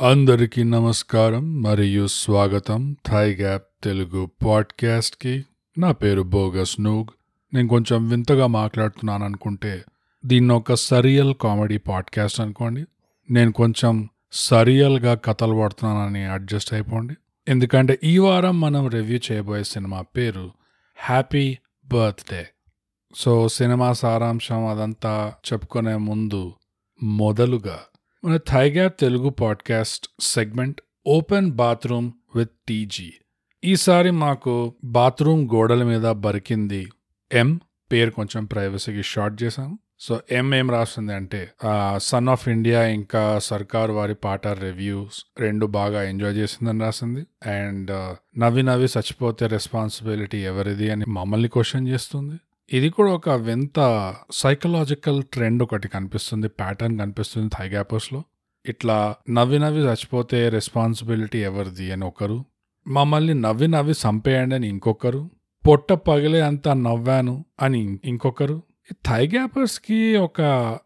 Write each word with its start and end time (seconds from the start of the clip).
అందరికీ 0.00 0.62
నమస్కారం 0.62 1.62
మరియు 1.62 2.06
స్వాగతం 2.06 2.96
థై 3.06 3.34
గ్యాప్ 3.34 3.62
తెలుగు 3.84 4.30
పాడ్కాస్ట్కి. 4.44 5.44
నా 5.78 5.92
పేరు 5.92 6.22
బోగస్ 6.22 6.80
నూగ్. 6.80 7.06
నేను 7.54 7.68
కొంచెం 7.68 8.08
వింతగా 8.08 8.46
మాట్లాడుతున్నాను 8.46 9.24
అనుకుంటే 9.24 9.84
దీన్ని 10.26 10.54
ఒక 10.54 10.74
సరియల్ 10.74 11.34
కామెడీ 11.34 11.76
పాడ్కాస్ట్ 11.76 12.40
అనుకోండి. 12.40 12.84
నేను 13.30 13.52
కొంచెం 13.52 14.08
సరియల్గా 14.32 15.14
కథలు 15.14 15.60
పడుతున్నానని 15.62 16.24
అడ్జస్ట్ 16.24 16.74
అయిపోండి. 16.74 17.14
ఎందుకంటే 17.48 17.98
ఈ 18.04 18.18
వారం 18.18 18.60
మనం 18.60 18.88
రివ్యూ 18.88 19.18
చేయబోయే 19.32 19.64
సినిమా 19.64 20.02
పేరు 20.02 20.50
హ్యాపీ 20.96 21.58
బర్త్డే 21.92 22.46
సో 23.14 23.48
సినిమా 23.48 23.92
సారాంశం 23.92 24.66
అదంతా 24.66 25.32
చెప్పుకునే 25.52 25.96
ముందు 25.96 26.52
మొదలుగా 27.02 27.78
మన 28.24 28.38
thigh gap 28.48 29.00
Telugu 29.00 29.28
podcast 29.28 30.08
segment 30.20 30.80
open 31.06 31.50
bathroom 31.50 32.12
with 32.36 32.50
TG 32.68 33.12
ఈసారి 33.64 34.10
మాకు 34.10 34.74
బాత్రూమ్ 34.84 35.48
గోడల 35.54 35.82
మీద 35.82 36.02
బరికింది 36.02 36.88
ఎం 37.32 37.60
పేరు 37.92 38.10
కొంచెం 38.10 38.44
ప్రైవసీకి 38.44 39.02
షార్ట్ 39.02 39.42
చేశాం 39.42 39.78
సో 40.00 40.20
ఎం 40.30 40.54
ఏం 40.54 40.70
రాస్తుంది 40.70 41.14
అంటే 41.14 41.50
సన్ 41.96 42.28
ఆఫ్ 42.28 42.48
ఇండియా 42.48 42.86
ఇంకా 42.86 43.38
సర్కార్ 43.38 43.90
వారి 43.90 44.14
పాట 44.14 44.46
రివ్యూస్ 44.46 45.24
రెండు 45.38 45.66
బాగా 45.66 46.02
ఎంజాయ్ 46.02 46.36
చేసిందని 46.36 46.80
రాసింది. 46.80 47.50
అండ్ 47.50 48.16
నవ్వి 48.40 48.62
నవ్వి 48.62 48.84
చచ్చిపోతే 48.84 49.46
రెస్పాన్సిబిలిటీ 49.46 50.38
ఎవరిది 50.38 50.90
అని 50.90 51.04
మమ్మల్ని 51.08 51.48
క్వశ్చన్ 51.48 51.88
చేస్తుంది. 51.88 52.36
ఇది 52.72 52.90
కూడా 52.90 53.12
ఒక 53.12 53.28
వింత 53.28 53.78
సైకలాజికల్ 54.32 55.22
ట్రెండ్ 55.22 55.62
ఒకటి 55.62 55.88
కనిపిస్తుంది 55.88 56.48
ప్యాటర్న్ 56.48 56.98
కనిపిస్తుంది 56.98 57.48
థైగ్యాపర్స్లో 57.58 58.24
ఇట్లా 58.66 59.14
నవ్వి 59.30 59.58
నవ్వి 59.58 59.80
చచ్చిపోతే 59.80 60.48
రెస్పాన్సిబిలిటీ 60.48 61.38
ఎవరిది 61.38 61.92
అని 61.92 62.04
ఒకరు 62.04 62.44
మమ్మల్ని 62.88 63.34
నవ్వి 63.34 63.68
నవ్వి 63.68 63.92
చంపేయండి 63.92 64.54
అని 64.54 64.68
ఇంకొకరు 64.68 65.30
పొట్ట 65.66 65.92
పగిలే 65.92 66.40
అంత 66.40 66.68
నవ్వాను 66.68 67.44
అని 67.60 67.98
ఇంకొకరు. 68.04 68.62
థైగ్యాపర్స్కి 69.06 70.16
ఒక 70.16 70.40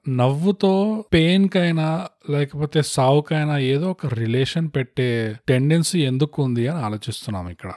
నవ్వుతో 0.09 1.05
పెయిన్కైనా 1.13 2.09
లేకపోతే 2.31 2.83
సావుకైనా 2.83 3.59
ఏదో 3.59 3.91
ఒక 3.91 4.07
రిలేషన్ 4.07 4.71
పెట్టే 4.77 5.37
టెండెన్సీ 5.49 6.03
ఎందుకు 6.05 6.43
ఉంది 6.43 6.69
అని 6.69 6.81
ఆలోచిస్తున్నాం 6.81 7.49
ఇక్కడ. 7.49 7.73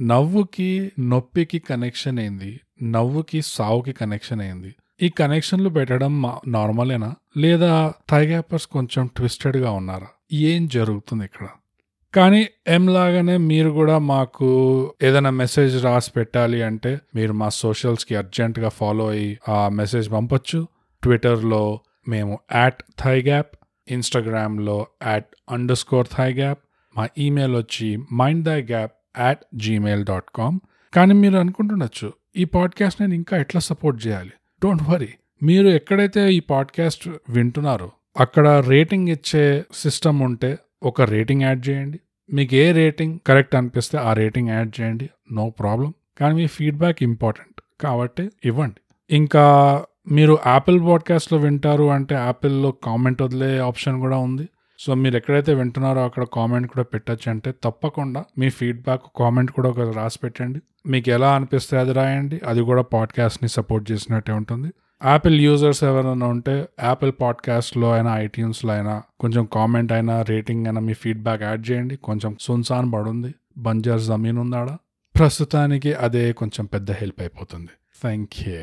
నవ్వుకి 0.00 0.92
నొప్పికి 0.98 1.58
కనెక్షన్ 1.58 2.18
ఏంది? 2.18 2.60
నవ్వుకి 2.82 3.42
సావుకి 3.42 3.92
కనెక్షన్ 3.92 4.40
అయింది. 4.40 4.74
ఈ 5.02 5.08
కనెక్షన్లు 5.08 5.68
పెట్టడం 5.68 6.22
నార్మలేనా 6.46 7.14
లేదా 7.36 7.92
థైగ్యాపర్స్ 8.10 8.66
కొంచెం 8.66 9.06
ట్విస్టెడ్గా 9.16 9.70
ఉన్నారా? 9.70 10.06
ఏం 10.32 10.68
జరుగుతుంది 10.68 11.24
ఇక్కడ? 11.24 11.46
కానీ 12.14 12.48
ఎం 12.66 12.88
లాగానే 12.88 13.36
మీరు 13.36 13.70
కూడా 13.70 13.98
మాకు 13.98 14.48
ఏదైనా 15.02 15.30
మెసేజ్ 15.30 15.84
రాసి 15.84 16.10
పెట్టాలి 16.16 16.62
అంటే 16.62 17.00
మీరు 17.14 17.32
మా 17.32 17.48
సోషల్స్కి 17.48 18.16
అర్జెంట్గా 18.16 18.68
ఫాలో 18.68 19.08
అయ్యి 19.08 19.38
ఆ 19.48 19.68
మెసేజ్ 19.68 20.12
పంపొచ్చు. 20.12 20.66
ట్విట్టర్లో 21.02 21.80
మేము 22.08 22.38
యాట్ 22.54 22.82
థైగ్యాప్ 23.00 23.56
ఇన్స్టాగ్రామ్లో 23.90 24.86
యాట్ 25.06 25.26
అండర్ 25.50 25.76
స్కోర్ 25.76 26.06
థైగ్యాప్ 26.18 26.58
మా 26.96 27.08
ఈమెయిల్ 27.18 27.54
వచ్చి 27.54 27.98
mind 28.12 28.44
the 28.44 28.48
gap 28.48 28.92
at 29.18 29.38
Gmail 29.54 30.04
dot 30.04 30.24
com 30.34 30.60
కానీ 30.94 31.14
మీరు 31.14 31.36
అనుకుంటుండొచ్చు 31.36 32.12
ఈ 32.36 32.44
పాడ్కాస్ట్ 32.44 33.00
నేను 33.00 33.14
ఇంకా 33.14 33.36
ఎట్లా 33.36 33.60
సపోర్ట్ 33.60 34.06
చేయాలి? 34.06 34.32
Don't 34.64 34.82
worry. 34.88 35.08
మీరు 35.42 35.68
ఎక్కడైతే 35.68 36.32
ఈ 36.32 36.40
పాడ్కాస్ట్ 36.40 37.08
వింటున్నారో 37.30 37.90
అక్కడ 38.20 38.48
రేటింగ్ 38.48 39.08
ఇచ్చే 39.08 39.64
సిస్టమ్ 39.74 40.22
ఉంటే 40.22 40.58
ఒక 40.82 41.02
రేటింగ్ 41.02 41.42
యాడ్ 41.42 41.68
చేయండి. 41.68 42.00
మీకు 42.32 42.54
ఏ 42.54 42.72
రేటింగ్ 42.72 43.18
కరెక్ట్ 43.26 43.54
అనిపిస్తే 43.54 43.98
ఆ 43.98 44.12
రేటింగ్ 44.12 44.48
యాడ్ 44.48 44.80
చేయండి. 44.80 45.10
No 45.32 45.50
problem. 45.50 45.94
కానీ 46.20 46.34
మీ 46.34 46.46
ఫీడ్బ్యాక్ 46.46 47.02
ఇంపార్టెంట్ 47.02 47.60
కాబట్టి 47.80 48.30
ఇవ్వండి. 48.44 49.16
ఇంకా 49.16 49.84
మీరు 50.10 50.38
యాపిల్ 50.46 50.80
పాడ్కాస్ట్లో 50.80 51.38
వింటారు 51.38 51.84
అంటే 51.84 52.14
యాపిల్లో 52.14 52.70
కామెంట్ 52.70 53.22
వదిలే 53.22 53.58
ఆప్షన్ 53.58 54.00
కూడా 54.00 54.16
ఉంది. 54.16 54.48
సో 54.78 54.94
మీరు 54.94 55.16
ఎక్కడైతే 55.16 55.54
వింటున్నారో 55.54 56.04
అక్కడ 56.04 56.24
కామెంట్ 56.24 56.68
కూడా 56.68 56.84
పెట్టచ్చు. 56.84 57.30
అంటే 57.30 57.54
తప్పకుండా 57.64 58.24
మీ 58.38 58.50
ఫీడ్బ్యాక్ 58.50 59.02
కామెంట్ 59.18 59.50
కూడా 59.50 59.68
ఒక 59.68 59.80
రాసి 59.80 60.18
పెట్టండి. 60.22 60.60
మీకు 60.86 61.10
ఎలా 61.10 61.34
అనిపిస్తే 61.34 61.78
అది 61.78 61.92
రాయండి. 61.92 62.40
అది 62.46 62.60
కూడా 62.60 62.82
పాడ్కాస్ట్ని 62.82 63.48
సపోర్ట్ 63.48 63.92
చేసినట్టే 63.92 64.32
ఉంటుంది. 64.32 64.72
యాపిల్ 65.06 65.40
యూజర్స్ 65.40 65.84
ఎవరైనా 65.84 66.26
ఉంటే 66.26 66.68
యాపిల్ 66.82 67.12
పాడ్కాస్ట్లో 67.20 67.92
అయినా 67.92 68.18
ఐట్యూన్స్లో 68.18 68.72
అయినా 68.72 69.02
కొంచెం 69.20 69.48
కామెంట్ 69.52 69.92
అయినా 69.92 70.22
రేటింగ్ 70.22 70.66
అయినా 70.66 70.80
మీ 70.80 70.94
ఫీడ్బ్యాక్ 70.94 71.42
యాడ్ 71.42 71.70
చేయండి. 71.70 71.96
కొంచెం 71.96 72.36
సున్సాన్ 72.40 72.92
పడుంది. 72.92 73.34
బంజర్ 73.58 74.00
జమీన్ 74.00 74.38
ఉందాడా 74.38 74.78
ప్రస్తుతానికి 75.18 75.94
అదే 75.94 76.32
కొంచెం 76.32 76.64
పెద్ద 76.66 76.90
హెల్ప్ 76.90 77.20
అయిపోతుంది. 77.20 77.68
Thank 78.02 78.48
you. 78.48 78.62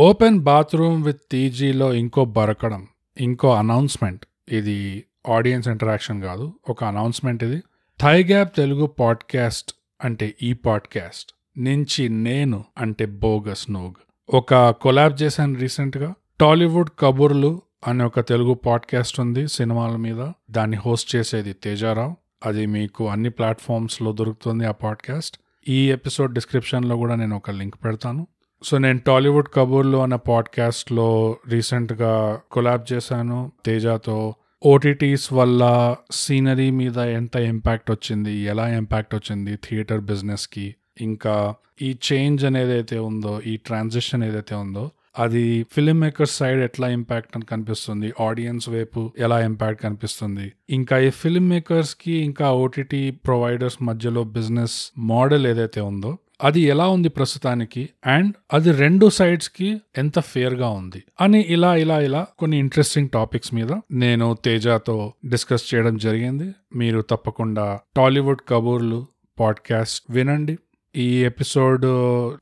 Open 0.00 0.38
bathroom 0.38 1.04
with 1.04 1.20
టీజీలో 1.32 1.92
ఇంకో 1.92 2.24
బరకడం 2.24 2.86
ఇంకో 3.20 3.54
అనౌన్స్మెంట్. 3.54 4.26
ఇది 4.48 5.04
ఆడియన్స్ 5.28 5.68
ఇంటరాక్షన్ 5.68 6.22
కాదు. 6.22 6.52
ఒక 6.68 6.84
అనౌన్స్మెంట్ 6.84 7.44
ఇది. 7.44 7.62
థై 8.00 8.24
గ్యాప్ 8.24 8.56
తెలుగు 8.56 8.86
పాడ్కాస్ట్ 8.86 9.74
అంటే 10.04 10.34
ఈ 10.42 10.52
పాడ్కాస్ట్. 10.52 11.32
నుంచి 11.58 12.08
నేను 12.08 12.64
అంటే 12.78 13.06
బోగస్ 13.06 13.70
నోగ్. 13.70 13.94
ఒక 14.34 14.70
కొలాబ్ 14.70 15.22
చేశాను 15.22 15.54
రీసెంట్గా. 15.54 16.14
టాలీవుడ్ 16.40 16.90
కబుర్లు 17.00 17.62
అనే 17.86 18.04
ఒక 18.04 18.20
తెలుగు 18.20 18.54
పాడ్కాస్ట్ 18.54 19.20
ఉంది 19.20 19.48
సినిమాల 19.48 19.96
మీద. 19.96 20.28
దాన్ని 20.50 20.76
హోస్ట్ 20.76 21.16
చేసేది 21.16 21.52
తేజారావు. 21.52 22.16
అది 22.46 22.66
మీకు 22.66 23.08
అన్ని 23.08 23.30
ప్లాట్ఫామ్స్లో 23.30 24.12
దొరుకుతుంది 24.12 24.66
ఆ 24.66 24.70
పాడ్కాస్ట్. 24.70 25.38
ఈ 25.68 25.90
ఎపిసోడ్ 25.90 26.34
డిస్క్రిప్షన్లో 26.34 26.96
కూడా 26.96 27.14
నేను 27.14 27.36
ఒక 27.36 27.50
లింక్ 27.50 27.74
పెడతాను. 27.84 28.26
సో 28.64 28.78
నేను 28.78 28.98
టాలీవుడ్ 28.98 29.48
కబూర్లు 29.54 29.98
అనే 29.98 30.16
పాడ్కాస్ట్లో 30.16 31.36
రీసెంట్గా 31.48 32.40
కొలాబ్ 32.50 32.92
చేశాను. 32.92 33.52
తేజాతో 33.64 34.34
ఓటీటీస్ 34.64 35.32
వల్ల 35.32 35.96
సీనరీ 36.10 36.70
మీద 36.70 36.96
ఎంత 36.96 37.36
ఇంపాక్ట్ 37.36 37.90
వచ్చింది 37.90 38.32
ఎలా 38.32 38.76
ఇంపాక్ట్ 38.76 39.14
వచ్చింది 39.14 39.56
థియేటర్ 39.56 40.00
బిజినెస్కి 40.00 40.74
ఇంకా 41.00 41.54
ఈ 41.82 41.96
చేంజ్ 42.12 42.44
అనేది 42.44 42.72
అయితే 42.72 42.98
ఉందో 42.98 43.40
ఈ 43.40 43.56
ట్రాన్సిషన్ 43.56 44.24
ఏదైతే 44.24 44.54
ఉందో 44.54 44.90
అది 45.18 45.66
ఫిలిం 45.72 46.00
మేకర్స్ 46.00 46.36
సైడ్ 46.36 46.60
ఎట్లా 46.60 46.88
ఇంపాక్ట్ 46.88 47.36
అని 47.36 47.44
కనిపిస్తుంది 47.44 48.12
ఆడియన్స్ 48.20 48.68
వైపు 48.68 49.12
ఎలా 49.18 49.44
ఇంపాక్ట్ 49.44 49.82
కనిపిస్తుంది. 49.82 50.52
ఇంకా 50.70 50.98
ఈ 50.98 51.10
ఫిలిం 51.10 51.48
మేకర్స్కి 51.48 52.12
ఇంకా 52.12 52.52
ఓటీటీ 52.52 53.10
ప్రొవైడర్స్ 53.10 53.82
మధ్యలో 53.82 54.24
బిజినెస్ 54.24 54.92
మోడల్ 54.98 55.46
ఏదైతే 55.46 55.80
ఉందో 55.80 56.18
అది 56.44 56.60
ఎలా 56.60 56.88
ఉంది 56.88 57.08
ప్రస్తుతానికి? 57.08 57.88
అండ్ 58.06 58.34
అది 58.52 58.72
రెండు 58.72 59.10
సైడ్స్కి 59.10 59.80
ఎంత 59.98 60.20
ఫేర్గా 60.20 60.68
ఉంది? 60.68 61.02
అని 61.20 61.40
ఇలా 61.48 61.76
ఇలా 61.76 62.00
ఇలా 62.00 62.26
కొన్ని 62.38 62.58
ఇంట్రెస్టింగ్ 62.58 63.08
టాపిక్స్ 63.08 63.54
మీద 63.54 63.72
నేను 63.92 64.36
తేజాతో 64.44 65.12
డిస్కస్ 65.26 65.74
చేయడం 65.74 65.96
జరిగింది. 65.96 66.52
మీరు 66.74 67.00
తప్పకుండా 67.00 67.80
టాలీవుడ్ 67.96 68.40
కబూర్లు 68.48 69.06
పాడ్కాస్ట్ 69.40 70.04
వినండి. 70.10 70.58
ఈ 70.96 71.24
ఎపిసోడ్ 71.24 71.86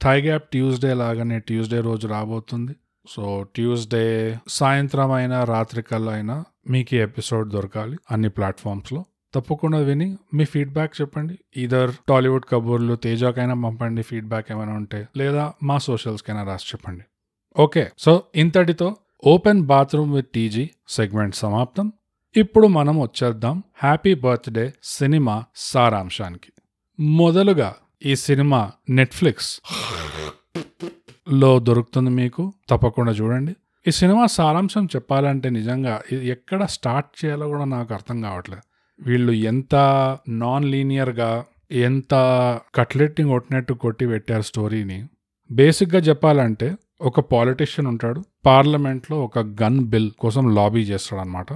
థైగ్యాప్ 0.02 0.44
ట్యూస్డే 0.44 0.94
లాగానే 0.94 1.38
ట్యూస్డే 1.38 1.80
రోజు 1.80 2.06
రాబోతుంది. 2.06 2.72
సో 3.08 3.46
ట్యూస్డే 3.54 4.36
సాయంత్రం 4.48 5.12
అయినా 5.12 5.44
రాత్రి 5.44 5.82
కల్లా 5.82 6.12
అయినా 6.12 6.44
మీకు 6.70 6.94
ఎపిసోడ్ 6.94 7.50
దొరకాలి 7.50 7.96
అన్ని 8.10 8.28
ప్లాట్ఫామ్స్లో. 8.28 9.04
తప్పకుండా 9.34 9.78
విని 9.78 10.18
మీ 10.34 10.44
ఫీడ్బ్యాక్ 10.44 11.00
చెప్పండి. 11.00 11.38
ఈధర్ 11.56 11.90
టాలీవుడ్ 12.08 12.44
కబూర్లు 12.52 12.94
తేజాకైనా 12.94 13.54
పంపండి 13.54 14.02
ఫీడ్బ్యాక్ 14.02 14.52
ఏమైనా 14.52 14.72
ఉంటే 14.72 15.06
లేదా 15.16 15.52
మా 15.62 15.78
సోషల్స్కైనా 15.78 16.42
రాసి 16.42 16.64
చెప్పండి. 16.68 17.04
ఓకే 17.56 17.90
సో 17.98 18.22
ఇంతటితో 18.36 18.96
open 19.26 19.62
bathroom 19.62 20.14
with 20.14 20.26
TG 20.26 20.70
segment 20.88 21.34
సమాప్తం. 21.34 21.92
ఇప్పుడు 22.36 22.66
మనం 22.66 23.02
వచ్చేద్దాం 23.02 23.62
హ్యాపీ 23.82 24.14
బర్త్డే 24.14 24.72
సినిమా 24.82 25.44
సారాంశానికి. 25.56 26.52
మొదలుగా 27.00 27.74
ఈ 28.06 28.16
సినిమా 28.16 28.72
నెట్ఫ్లిక్స్లో 28.90 31.58
దొరుకుతుంది 31.58 32.10
మీకు 32.10 32.52
తప్పకుండా 32.68 33.12
చూడండి. 33.12 33.56
ఈ 33.88 33.90
సినిమా 33.90 34.26
సారాంశం 34.26 34.84
చెప్పాలంటే 34.84 35.50
నిజంగా 35.50 36.00
ఎక్కడ 36.12 36.64
స్టార్ట్ 36.64 37.24
చేయాలో 37.24 37.48
కూడా 37.48 37.64
నాకు 37.64 37.94
అర్థం 37.94 38.20
కావట్లేదు. 38.20 38.62
వీళ్ళు 39.00 39.32
ఎంత 39.32 39.74
నాన్ 40.28 40.64
లీనియర్గా 40.64 41.44
ఎంత 41.70 42.14
కట్లెట్టింగ్ 42.74 43.28
కొట్టినట్టు 43.28 43.72
కొట్టి 43.72 44.06
పెట్టారు 44.06 44.42
స్టోరీని 44.42 45.04
బేసిక్గా 45.52 46.00
చెప్పాలంటే 46.00 46.76
ఒక 47.00 47.20
పాలిటిషియన్ 47.20 47.86
ఉంటాడు. 47.86 48.24
పార్లమెంట్లో 48.46 49.24
ఒక 49.24 49.38
గన్ 49.38 49.80
బిల్ 49.80 50.10
కోసం 50.10 50.54
లాబీ 50.54 50.80
చేస్తాడు 50.80 51.20
అనమాట 51.20 51.46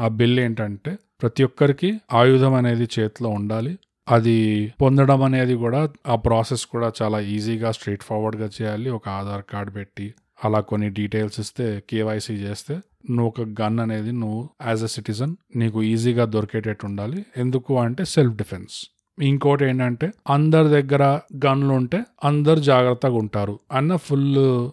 ఆ 0.00 0.08
బిల్ 0.08 0.40
ఏంటంటే 0.40 0.98
ప్రతి 1.22 1.44
ఒక్కరికి 1.44 2.00
ఆయుధం 2.12 2.54
అనేది 2.54 2.88
చేతిలో 2.98 3.28
ఉండాలి. 3.28 3.78
అది 4.08 4.72
పొందడం 4.82 5.22
అనేది 5.22 5.54
కూడా 5.54 5.88
ఆ 6.06 6.16
ప్రాసెస్ 6.16 6.66
కూడా 6.66 6.92
చాలా 7.02 7.20
ఈజీగా 7.20 7.72
స్ట్రైట్ 7.72 8.02
ఫార్వర్డ్గా 8.02 8.50
చేయాలి. 8.62 8.90
ఒక 8.90 9.08
ఆధార్ 9.08 9.42
కార్డ్ 9.52 9.74
పెట్టి 9.74 10.14
అలా 10.44 10.60
కొన్ని 10.60 10.88
డీటెయిల్స్ 10.90 11.40
ఇస్తే 11.40 11.66
కేవైసీ 11.90 12.34
చేస్తే 12.34 12.74
నువ్వు 13.10 13.26
ఒక 13.26 13.40
గన్ 13.62 13.80
అనేది 13.80 14.12
నువ్వు 14.12 14.48
యాజ్ 14.66 14.82
అ 14.82 14.86
సిటిజన్ 14.86 15.36
నీకు 15.56 15.82
ఈజీగా 15.82 16.24
దొరికేటట్టు 16.24 16.86
ఉండాలి. 16.86 17.24
ఎందుకు 17.36 17.78
అంటే 17.78 18.04
సెల్ఫ్ 18.04 18.36
డిఫెన్స్ 18.36 18.74
ఇంకోటి 19.18 19.64
ఏంటంటే 19.64 20.12
అందరి 20.28 20.68
దగ్గర 20.68 21.04
గన్లు 21.46 21.72
ఉంటే 21.74 22.04
అందరు 22.24 22.60
జాగ్రత్తగా 22.60 23.14
ఉంటారు 23.14 23.58
అన్న 23.72 23.96
ఫుల్ 23.96 24.26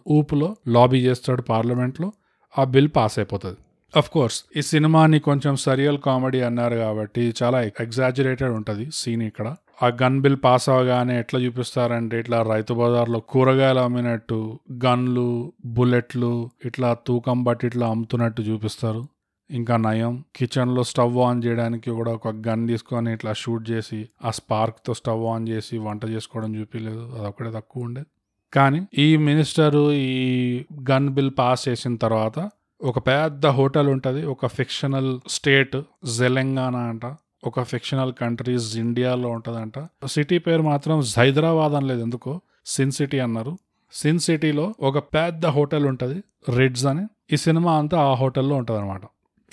ఊపులో 0.07 0.55
లాబీ 0.67 0.99
చేస్తాడు 1.05 1.41
పార్లమెంట్లో 1.41 2.09
ఆ 2.59 2.63
బిల్ 2.63 2.89
పాస్ 2.95 3.19
అయిపోతుంది. 3.19 3.59
అఫ్ 3.97 4.09
కోర్స్ 4.09 4.43
ఈ 4.57 4.61
సినిమాని 4.61 5.19
కొంచెం 5.19 5.55
సరియల్ 5.55 5.99
కామెడీ 5.99 6.41
అన్నారు 6.41 6.75
కాబట్టి 6.75 7.33
చాలా 7.43 7.61
ఎగ్జాజురేటెడ్ 7.81 8.51
ఉంటుంది 8.51 8.85
సీన్ 8.93 9.21
ఇక్కడ. 9.21 9.47
ఆ 9.83 9.87
గన్ 10.01 10.21
బిల్ 10.21 10.37
పాస్ 10.43 10.69
అవగానే 10.69 11.19
ఎట్లా 11.19 11.39
చూపిస్తారంటే 11.39 12.19
ఇట్లా 12.19 12.37
రైతు 12.41 12.73
బజార్లో 12.73 13.19
కూరగాయలు 13.19 13.79
అమ్మినట్టు 13.79 14.37
గన్లు 14.85 15.27
బుల్లెట్లు 15.65 16.49
ఇట్లా 16.65 16.93
తూకం 17.07 17.43
బట్టి 17.43 17.67
ఇట్లా 17.67 17.87
అమ్ముతున్నట్టు 17.87 18.41
చూపిస్తారు. 18.41 19.01
ఇంకా 19.49 19.77
నయం 19.77 20.23
కిచెన్లో 20.35 20.83
స్టవ్ 20.83 21.17
ఆన్ 21.17 21.43
చేయడానికి 21.43 21.91
కూడా 21.91 22.11
ఒక 22.13 22.27
గన్ 22.47 22.67
తీసుకొని 22.67 23.13
ఇట్లా 23.13 23.33
షూట్ 23.33 23.69
చేసి 23.71 23.99
ఆ 24.23 24.31
స్పార్క్తో 24.31 24.93
స్టవ్ 24.93 25.25
ఆన్ 25.33 25.47
చేసి 25.47 25.77
వంట 25.77 26.05
చేసుకోవడం 26.05 26.55
చూపించలేదు 26.55 27.03
అదొక్కడే 27.19 27.51
తక్కువ 27.51 27.83
ఉండే. 27.83 28.03
కానీ 28.53 28.87
ఈ 28.97 29.17
మినిస్టరు 29.17 29.91
ఈ 29.91 30.63
గన్ 30.91 31.09
బిల్ 31.09 31.31
పాస్ 31.39 31.69
చేసిన 31.69 31.95
తర్వాత 31.95 32.49
ఒక 32.81 32.99
పెద్ద 33.07 33.45
హోటల్ 33.59 33.87
ఉంటుంది 33.87 34.25
ఒక 34.25 34.45
ఫిక్షనల్ 34.47 35.19
స్టేట్ 35.27 35.77
జెలంగాణ 36.17 36.75
అంట. 36.75 37.05
ఒక 37.45 37.63
ఫిక్షనల్ 37.63 38.13
కంట్రీస్ 38.13 38.77
ఇండియాలో 38.77 39.29
ఉంటుందంట. 39.29 39.79
సిటీ 40.07 40.37
పేరు 40.37 40.61
మాత్రం 40.61 41.03
హైదరాబాద్ 41.17 41.73
అనలేదు 41.73 42.01
ఎందుకో? 42.01 42.41
సిన్ 42.65 42.91
సిటీ 42.91 43.19
అన్నారు. 43.19 43.57
సిన్ 43.93 44.19
సిటీలో 44.19 44.75
ఒక 44.81 44.97
పెద్ద 44.97 45.45
హోటల్ 45.45 45.85
ఉంటుంది 45.85 46.23
రెడ్స్ 46.49 46.85
అని. 46.85 47.05
ఈ 47.33 47.37
సినిమా 47.37 47.77
అంతా 47.77 47.97
ఆ 48.01 48.13
హోటల్లో 48.13 48.55
ఉంటుంది 48.55 48.81
అనమాట 48.81 49.01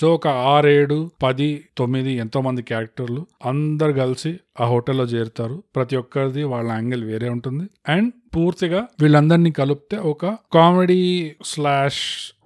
సో 0.01 0.15
ఒక 0.15 0.29
ఆరేడు 0.29 1.11
పది 1.23 1.65
తొమ్మిది 1.79 2.13
ఎంతో 2.13 2.41
మంది 2.41 2.63
క్యారెక్టర్లు 2.63 3.27
అందరు 3.45 3.93
కలిసి 3.93 4.41
ఆ 4.61 4.67
హోటల్లో 4.67 5.05
చేరుతారు. 5.05 5.63
ప్రతి 5.77 5.97
ఒక్కరిది 5.97 6.43
వాళ్ళ 6.43 6.71
యాంగిల్ 6.71 7.05
వేరే 7.05 7.29
ఉంటుంది. 7.29 7.65
అండ్ 7.89 8.13
పూర్తిగా 8.37 8.87
వీళ్ళందరినీ 9.01 9.51
కలిపితే 9.51 9.97
ఒక 9.97 10.27
comedy 10.27 11.01
slash 11.45 12.03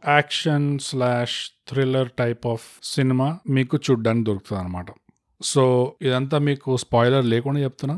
action 0.08 0.78
slash 0.78 1.38
thriller 1.68 2.10
type 2.18 2.46
of 2.46 2.66
cinema 2.82 3.38
మీకు 3.50 3.76
చూడ్డానికి 3.76 4.26
దొరుకుతుంది 4.26 4.62
అనమాట 4.62 4.86
సో 5.40 5.62
ఇదంతా 6.02 6.38
మీకు 6.38 6.76
స్పాయిలర్ 6.76 7.26
లేకుండా 7.26 7.60
చెప్తున్నా. 7.60 7.96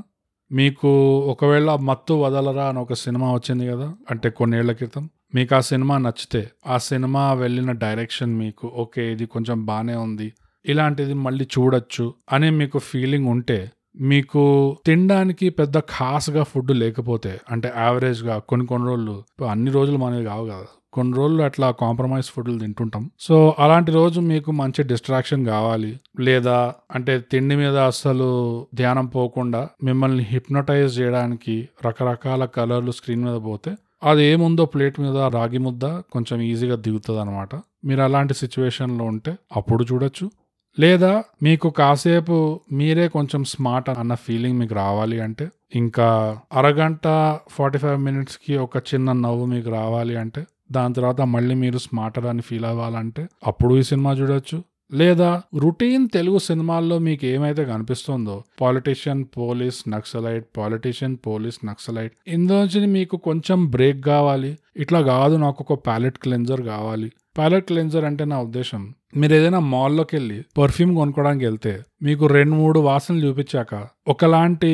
మీకు 0.51 0.91
ఒకవేళ 1.33 1.75
మత్తు 1.89 2.15
వదలరా 2.15 2.69
అని 2.69 2.79
ఒక 2.79 2.93
సినిమా 3.05 3.33
వచ్చింది 3.33 3.65
కదా 3.67 3.95
అంటే 4.11 4.31
కొన్నేళ్ళ 4.31 4.73
క్రితం. 4.73 5.05
మీకు 5.35 5.55
ఆ 5.55 5.61
సినిమా 5.61 5.99
నచ్చితే 5.99 6.51
ఆ 6.67 6.79
సినిమా 6.79 7.33
వెళ్ళిన 7.33 7.73
డైరెక్షన్ 7.73 8.39
మీకు 8.39 8.73
ఓకే 8.75 9.13
ఇది 9.13 9.27
కొంచెం 9.27 9.67
బాగానే 9.67 9.97
ఉంది 9.97 10.29
ఇలాంటిది 10.67 11.15
మళ్ళీ 11.15 11.45
చూడొచ్చు 11.59 12.15
అనే 12.33 12.51
మీకు 12.51 12.79
ఫీలింగ్ 12.79 13.29
ఉంటే 13.29 13.59
మీకు 14.01 14.43
తినడానికి 14.87 15.51
పెద్ద 15.51 15.79
ఖాస్గా 15.79 16.43
ఫుడ్ 16.43 16.73
లేకపోతే 16.73 17.41
అంటే 17.51 17.73
యావరేజ్గా 17.77 18.39
కొన్ని 18.39 18.67
కొన్ని 18.67 18.89
రోజులు 18.89 19.15
అన్ని 19.51 19.71
రోజులు 19.71 19.97
మనవి 19.97 20.25
కావు 20.25 20.47
కదా. 20.47 20.67
కొన్ని 20.93 21.15
రోజులు 21.15 21.43
అట్లా 21.43 21.71
కాంప్రమైజ్ 21.71 22.27
ఫుడ్లు 22.27 22.59
తింటుంటాం. 22.59 23.11
సో 23.21 23.55
అలాంటి 23.59 23.93
రోజు 23.93 24.21
మీకు 24.21 24.53
మంచి 24.53 24.83
డిస్ట్రాక్షన్ 24.83 25.47
కావాలి. 25.47 26.01
లేదా 26.21 26.75
అంటే 26.95 27.19
తిండి 27.19 27.57
మీద 27.57 27.77
అస్సలు 27.77 28.31
ధ్యానం 28.75 29.07
పోకుండా 29.07 29.69
మిమ్మల్ని 29.85 30.23
హిప్నటైజ్ 30.23 31.01
చేయడానికి 31.01 31.69
రకరకాల 31.87 32.45
కలర్లు 32.45 32.91
స్క్రీన్ 32.91 33.25
మీద 33.25 33.41
పోతే 33.47 33.77
అది 34.03 34.25
ఏముందో 34.25 34.65
ప్లేట్ 34.65 35.01
మీద 35.01 35.17
రాగి 35.17 35.59
ముద్ద 35.59 35.85
కొంచెం 35.85 36.41
ఈజీగా 36.41 36.77
దిగుతుంది 36.77 37.21
అనమాట 37.21 37.55
మీరు 37.85 38.03
అలాంటి 38.03 38.35
సిచ్యువేషన్లో 38.35 39.05
ఉంటే 39.05 39.37
అప్పుడు 39.57 39.85
చూడొచ్చు. 39.93 40.31
లేదా 40.79 41.25
మీకు 41.43 41.71
కాసేపు 41.71 42.61
మీరే 42.73 43.09
కొంచెం 43.09 43.45
స్మార్ట్ 43.45 43.91
అన్న 43.91 44.15
ఫీలింగ్ 44.15 44.59
మీకు 44.59 44.75
రావాలి 44.75 45.21
అంటే 45.21 45.49
ఇంకా 45.75 46.39
అరగంట 46.53 47.07
ఫార్టీ 47.51 47.79
ఫైవ్ 47.79 48.01
మినిట్స్కి 48.01 48.57
ఒక 48.57 48.77
చిన్న 48.77 49.13
నవ్వు 49.13 49.45
మీకు 49.45 49.71
రావాలి 49.71 50.17
అంటే 50.17 50.45
దాని 50.73 50.95
తర్వాత 50.95 51.21
మళ్ళీ 51.21 51.55
మీరు 51.55 51.79
స్మార్టర్ 51.79 52.27
అని 52.27 52.43
ఫీల్ 52.43 52.65
అవ్వాలంటే 52.65 53.29
అప్పుడు 53.47 53.79
ఈ 53.79 53.83
సినిమా 53.83 54.13
చూడొచ్చు. 54.13 54.63
లేదా 54.93 55.43
రుటీన్ 55.59 56.09
తెలుగు 56.15 56.39
సినిమాల్లో 56.39 56.99
మీకు 56.99 57.27
ఏమైతే 57.27 57.65
కనిపిస్తుందో 57.65 58.43
politician 58.61 59.25
police 59.39 59.91
naxalite 59.91 60.47
politician 60.57 61.17
police 61.27 61.67
naxalite 61.67 62.13
ఇందులోంచి 62.29 62.87
మీకు 62.87 63.17
కొంచెం 63.17 63.71
బ్రేక్ 63.71 64.05
కావాలి. 64.05 64.59
ఇట్లా 64.77 65.03
కాదు 65.03 65.37
నాకు 65.37 65.65
ఒక 65.69 65.87
ప్యాలెట్ 65.87 66.19
క్లెన్జర్ 66.19 66.63
కావాలి. 66.63 67.13
ప్యాలెట్ 67.37 67.67
క్లెన్జర్ 67.67 68.05
అంటే 68.05 68.25
నా 68.25 68.41
ఉద్దేశం 68.41 68.95
మీరు 69.17 69.35
ఏదైనా 69.35 69.59
మాల్లోకి 69.59 70.17
వెళ్ళి 70.17 70.43
పర్ఫ్యూమ్ 70.59 70.97
కొనుక్కోవడానికి 70.97 71.45
వెళ్తే 71.45 71.83
మీకు 72.03 72.27
రెండు 72.27 72.55
మూడు 72.55 72.81
వాసనలు 72.81 73.27
చూపించాక 73.27 73.87
ఒకలాంటి 74.09 74.73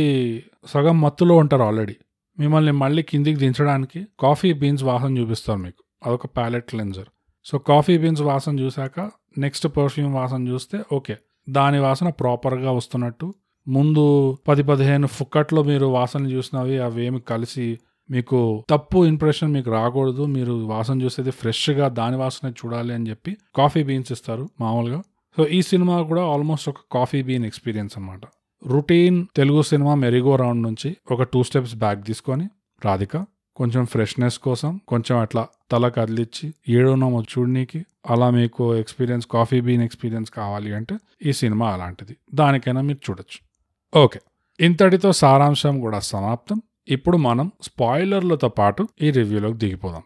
సగం 0.66 1.00
మత్తులో 1.00 1.36
ఉంటారు 1.36 1.62
ఆల్రెడీ 1.62 1.96
మిమ్మల్ని 2.38 2.72
మళ్ళీ 2.72 3.02
కిందికి 3.02 3.36
దించడానికి 3.36 4.06
కాఫీ 4.20 4.52
బీన్స్ 4.52 4.82
వాసన 4.82 5.18
చూపిస్తారు 5.18 5.58
మీకు. 5.58 5.83
అదొక 6.06 6.26
palate 6.26 6.66
cleanser 6.70 7.08
so 7.46 7.58
coffee 7.58 7.98
beans 7.98 8.22
వాసన 8.22 8.54
చూసాక 8.58 9.00
నెక్స్ట్ 9.38 9.66
పర్ఫ్యూమ్ 9.76 10.14
వాసన 10.14 10.48
చూస్తే 10.48 10.78
ఓకే 10.92 11.16
దాని 11.48 11.78
వాసన 11.78 12.08
ప్రాపర్గా 12.08 12.70
వస్తున్నట్టు. 12.72 13.26
ముందు 13.68 14.04
పది 14.48 14.62
పదిహేను 14.62 15.06
ఫుక్కట్లో 15.06 15.62
మీరు 15.62 15.86
వాసన 15.86 16.26
చూసినవి 16.26 16.78
అవేమి 16.78 17.20
కలిసి 17.20 17.78
మీకు 18.10 18.64
తప్పు 18.70 19.04
ఇంప్రెషన్ 19.04 19.52
మీకు 19.52 19.70
రాకూడదు. 19.70 20.26
మీరు 20.26 20.52
వాసన 20.52 21.02
చూసేది 21.02 21.30
ఫ్రెష్గా 21.30 21.88
దాని 21.88 22.16
వాసన 22.16 22.48
చూడాలి 22.48 22.94
అని 22.94 23.06
చెప్పి 23.10 23.36
కాఫీ 23.56 23.82
బీన్స్ 23.82 24.12
ఇస్తారు 24.12 24.48
మామూలుగా. 24.60 25.00
సో 25.36 25.44
ఈ 25.46 25.62
సినిమా 25.62 26.02
కూడా 26.02 26.22
ఆల్మోస్ట్ 26.22 26.68
ఒక 26.68 26.80
కాఫీ 26.92 27.22
బీన్ 27.22 27.44
ఎక్స్పీరియన్స్ 27.44 27.98
అనమాట 27.98 28.20
రొటీన్ 28.62 29.26
తెలుగు 29.36 29.62
సినిమా 29.62 29.94
మెరిగో 29.94 30.36
రౌండ్ 30.36 30.62
నుంచి 30.62 30.96
ఒక 31.10 31.22
టూ 31.22 31.42
స్టెప్స్ 31.42 31.74
బ్యాక్ 31.74 32.04
తీసుకొని 32.04 32.46
రాధిక 32.84 33.16
కొంచెం 33.56 33.86
ఫ్రెష్నెస్ 33.86 34.38
కోసం 34.38 34.80
కొంచెం 34.88 35.18
అట్లా 35.18 35.46
తల 35.70 35.88
కదిలిచ్చి 35.88 36.54
ఏడున్నామో 36.68 37.22
చూడనీకి 37.22 37.86
అలా 38.10 38.30
మీకు 38.30 38.76
ఎక్స్పీరియన్స్ 38.76 39.26
కాఫీ 39.26 39.60
బీన్ 39.60 39.82
ఎక్స్పీరియన్స్ 39.82 40.30
కావాలి 40.30 40.74
అంటే 40.74 40.96
ఈ 41.26 41.32
సినిమా 41.32 41.70
అలాంటిది. 41.72 42.16
దానికైనా 42.34 42.80
మీరు 42.80 43.10
చూడొచ్చు. 43.10 43.54
ఓకే. 43.98 44.20
ఇంతటితో 44.60 45.12
సారాంశం 45.12 45.80
కూడా 45.80 46.00
సమాప్తం. 46.00 46.62
ఇప్పుడు 46.88 47.16
మనం 47.16 47.52
స్పాయిలర్లతో 47.62 48.48
పాటు 48.48 48.88
ఈ 49.02 49.10
రివ్యూలోకి 49.10 49.58
దిగిపోదాం. 49.58 50.02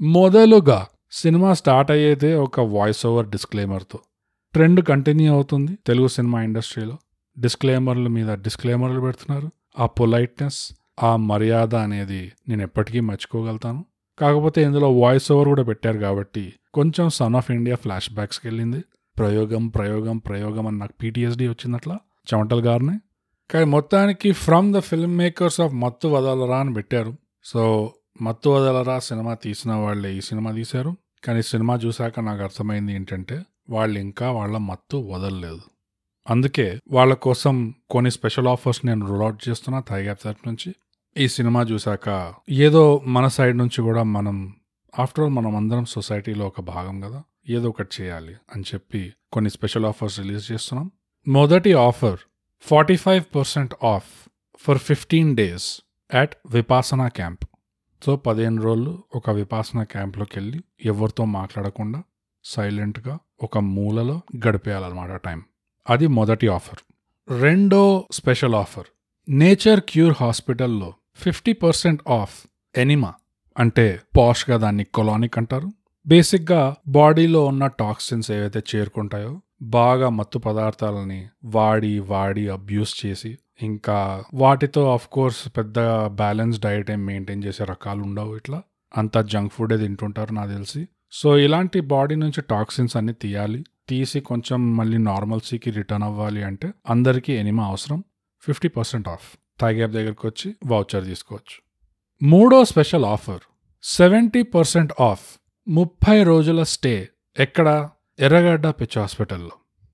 మొదలుగా 0.00 0.86
సినిమా 1.12 1.54
స్టార్ట్ 1.54 1.90
అయ్యేదే 1.90 2.34
ఒక 2.34 2.60
వాయిస్ 2.60 3.06
ఓవర్ 3.06 3.26
డిస్క్లైమర్తో 3.26 3.98
ట్రెండ్ 4.52 4.84
కంటిన్యూ 4.84 5.32
అవుతుంది 5.32 5.78
తెలుగు 5.86 6.08
సినిమా 6.08 6.42
ఇండస్ట్రీలో. 6.42 6.96
డిస్క్లైమర్ల 7.40 8.08
మీద 8.08 8.28
డిస్క్లైమర్లు 8.28 9.00
పెడుతున్నారు. 9.00 9.50
ఆ 9.78 9.86
పొలైట్నెస్ 9.86 10.76
ఆ 11.02 11.16
మర్యాద 11.16 11.74
అనేది 11.74 12.32
నేను 12.48 12.62
ఎప్పటికీ 12.62 13.00
మర్చిపోగలుగుతాను. 13.00 13.84
కాకపోతే 14.18 14.62
ఇందులో 14.62 14.92
వాయిస్ 14.92 15.32
ఓవర్ 15.32 15.48
కూడా 15.48 15.62
పెట్టారు 15.62 15.98
కాబట్టి 15.98 16.52
కొంచెం 16.74 17.08
సన్ 17.08 17.34
ఆఫ్ 17.34 17.50
ఇండియా 17.50 17.76
ఫ్లాష్ 17.76 18.12
బ్యాక్స్కి 18.12 18.48
వెళ్ళింది. 18.48 18.84
ప్రయోగం 19.18 19.68
ప్రయోగం 19.68 20.18
ప్రయోగం 20.18 20.66
అని 20.66 20.78
నాకు 20.78 20.92
పీటీఎస్డీ 21.02 21.48
వచ్చిందట్లా 21.48 21.98
చెమటల్ 22.34 22.60
గారిని. 22.60 22.98
కానీ 23.50 23.64
మొత్తానికి 23.64 24.32
from 24.32 24.74
the 24.74 24.78
film 24.78 25.16
makers 25.16 25.60
of 25.60 25.74
Mathu 25.74 26.08
Vadalara 26.08 26.60
అని 26.60 26.72
పెట్టారు. 26.72 27.14
సో 27.44 27.92
మత్తు 28.22 28.50
వదలరా 28.50 28.98
సినిమా 28.98 29.34
తీసిన 29.34 29.72
వాళ్ళే 29.72 30.14
ఈ 30.14 30.20
సినిమా 30.20 30.52
తీశారు. 30.52 30.96
కానీ 31.24 31.42
సినిమా 31.42 31.76
చూశాక 31.76 32.20
నాకు 32.20 32.42
అర్థమైంది 32.42 32.92
ఏంటంటే 32.92 33.42
వాళ్ళు 33.70 33.98
ఇంకా 33.98 34.30
వాళ్ళ 34.30 34.56
మత్తు 34.56 34.96
వదలలేదు. 34.96 35.60
అందుకే 36.30 36.78
వాళ్ళ 36.90 37.14
కోసం 37.14 37.74
కొన్ని 37.90 38.10
స్పెషల్ 38.10 38.48
ఆఫర్స్ 38.48 38.86
నేను 38.86 39.06
రోల్ 39.06 39.22
అవుట్ 39.22 39.48
చేస్తున్నా 39.48 39.80
థైగ్యాప్ 39.80 40.22
తరఫు 40.22 40.48
నుంచి. 40.48 40.74
ఈ 41.16 41.28
సినిమా 41.28 41.62
చూశాక 41.62 42.34
ఏదో 42.50 43.02
మన 43.06 43.28
సైడ్ 43.28 43.58
నుంచి 43.58 43.82
కూడా 43.82 44.02
మనం 44.02 44.56
ఆఫ్టర్ 44.98 45.24
ఆల్ 45.24 45.32
మనం 45.32 45.56
అందరం 45.56 45.84
సొసైటీలో 45.84 46.46
ఒక 46.46 46.60
భాగం 46.60 47.00
కదా 47.00 47.22
ఏదో 47.48 47.68
ఒకటి 47.68 48.02
చేయాలి 48.02 48.34
అని 48.54 48.64
చెప్పి 48.74 49.12
కొన్ని 49.32 49.50
స్పెషల్ 49.50 49.84
ఆఫర్స్ 49.84 50.20
రిలీజ్ 50.20 50.52
చేస్తున్నాం. 50.52 50.90
మొదటి 51.28 51.72
offer 51.72 52.18
forty 52.60 52.96
five 52.96 53.36
percent 53.36 53.74
off 53.84 54.28
for 54.58 54.78
fifteen 54.78 55.36
days 55.36 55.80
at 56.14 56.34
Vipassana 56.50 57.08
camp. 57.08 57.44
So 58.04 58.16
పదిహేను 58.16 58.62
రోజులు 58.62 59.04
ఒక 59.14 59.30
విపాసన 59.30 59.82
క్యాంప్లోకి 59.82 60.38
వెళ్ళి 60.38 60.60
ఎవరితో 60.84 61.24
మాట్లాడకుండా 61.24 62.02
సైలెంట్గా 62.44 63.18
ఒక 63.42 63.58
మూలలో 63.58 64.20
గడిపేయాలన్నమాట 64.48 65.24
టైం. 65.24 65.42
అది 65.90 66.06
మొదటి 66.06 66.48
ఆఫర్. 66.48 66.78
రెండో 67.42 68.08
స్పెషల్ 68.12 68.54
ఆఫర్. 68.54 68.86
నేచర్ 69.28 69.80
క్యూర్ 69.88 70.14
హాస్పిటల్లో 70.20 70.94
ఫిఫ్టీ 71.16 71.52
పర్సెంట్ 71.52 72.02
ఆఫ్ 72.08 72.46
ఎనిమా 72.76 73.14
అంటే 73.58 74.00
పాష్గా 74.18 74.56
దాన్ని 74.56 74.84
కొలానిక్ 74.84 75.38
అంటారు. 75.38 75.70
బేసిక్గా 76.06 76.74
బాడీలో 76.88 77.44
ఉన్న 77.44 77.66
టాక్సిన్స్ 77.66 78.30
ఏవైతే 78.30 78.62
చేరుకుంటాయో 78.76 79.40
బాగా 79.62 80.08
మత్తు 80.08 80.38
పదార్థాలని 80.38 81.28
వాడి 81.44 81.98
వాడి 81.98 82.48
అబ్యూస్ 82.48 83.06
చేసి 83.06 83.38
ఇంకా 83.62 84.24
వాటితో 84.34 84.92
ఆఫ్ 84.92 85.08
కోర్స్ 85.08 85.48
పెద్ద 85.56 85.78
బ్యాలెన్స్ 86.06 86.60
డైట్ 86.60 86.90
ఏం 86.90 87.06
మెయింటైన్ 87.06 87.44
చేసే 87.44 87.64
రకాలు 87.64 88.02
ఉండవు 88.02 88.36
ఇట్లా. 88.36 88.62
అంతా 88.96 89.22
జంక్ 89.22 89.52
ఫుడే 89.52 89.76
తింటుంటారు 89.76 90.32
నాకు 90.32 90.50
తెలిసి. 90.50 90.88
సో 91.12 91.38
ఇలాంటి 91.38 91.80
బాడీ 91.80 92.14
నుంచి 92.14 92.42
టాక్సిన్స్ 92.42 92.96
అన్ని 92.96 93.12
తీయాలి. 93.12 93.64
తీసి 93.88 94.20
కొంచెం 94.20 94.76
మళ్ళీ 94.76 94.98
నార్మల్సీకి 94.98 95.70
రిటర్న్ 95.70 96.04
అవ్వాలి 96.04 96.42
అంటే 96.42 96.72
అందరికీ 96.90 97.32
ఎనిమా 97.32 97.64
అవసరం. 97.64 98.04
Fifty 98.40 98.68
percent 98.68 99.08
of. 99.08 99.43
థైగ్యాప్ 99.60 99.92
దగ్గరకు 99.92 100.28
వచ్చి 100.28 100.54
వౌచర్ 100.66 101.04
తీసుకోవచ్చు. 101.04 101.64
మూడో 102.26 102.64
special 102.64 103.04
offer 103.04 103.40
seventy 103.82 104.42
percent 104.42 104.92
off 105.00 105.38
ముప్పై 105.68 106.22
రోజుల 106.22 106.62
స్టే 106.62 107.08
ఎక్కడ? 107.38 107.90
ఎర్రగడ్డ 108.18 108.66
పిచ్చి 108.68 109.00
హాస్పిటల్లో. 109.00 109.50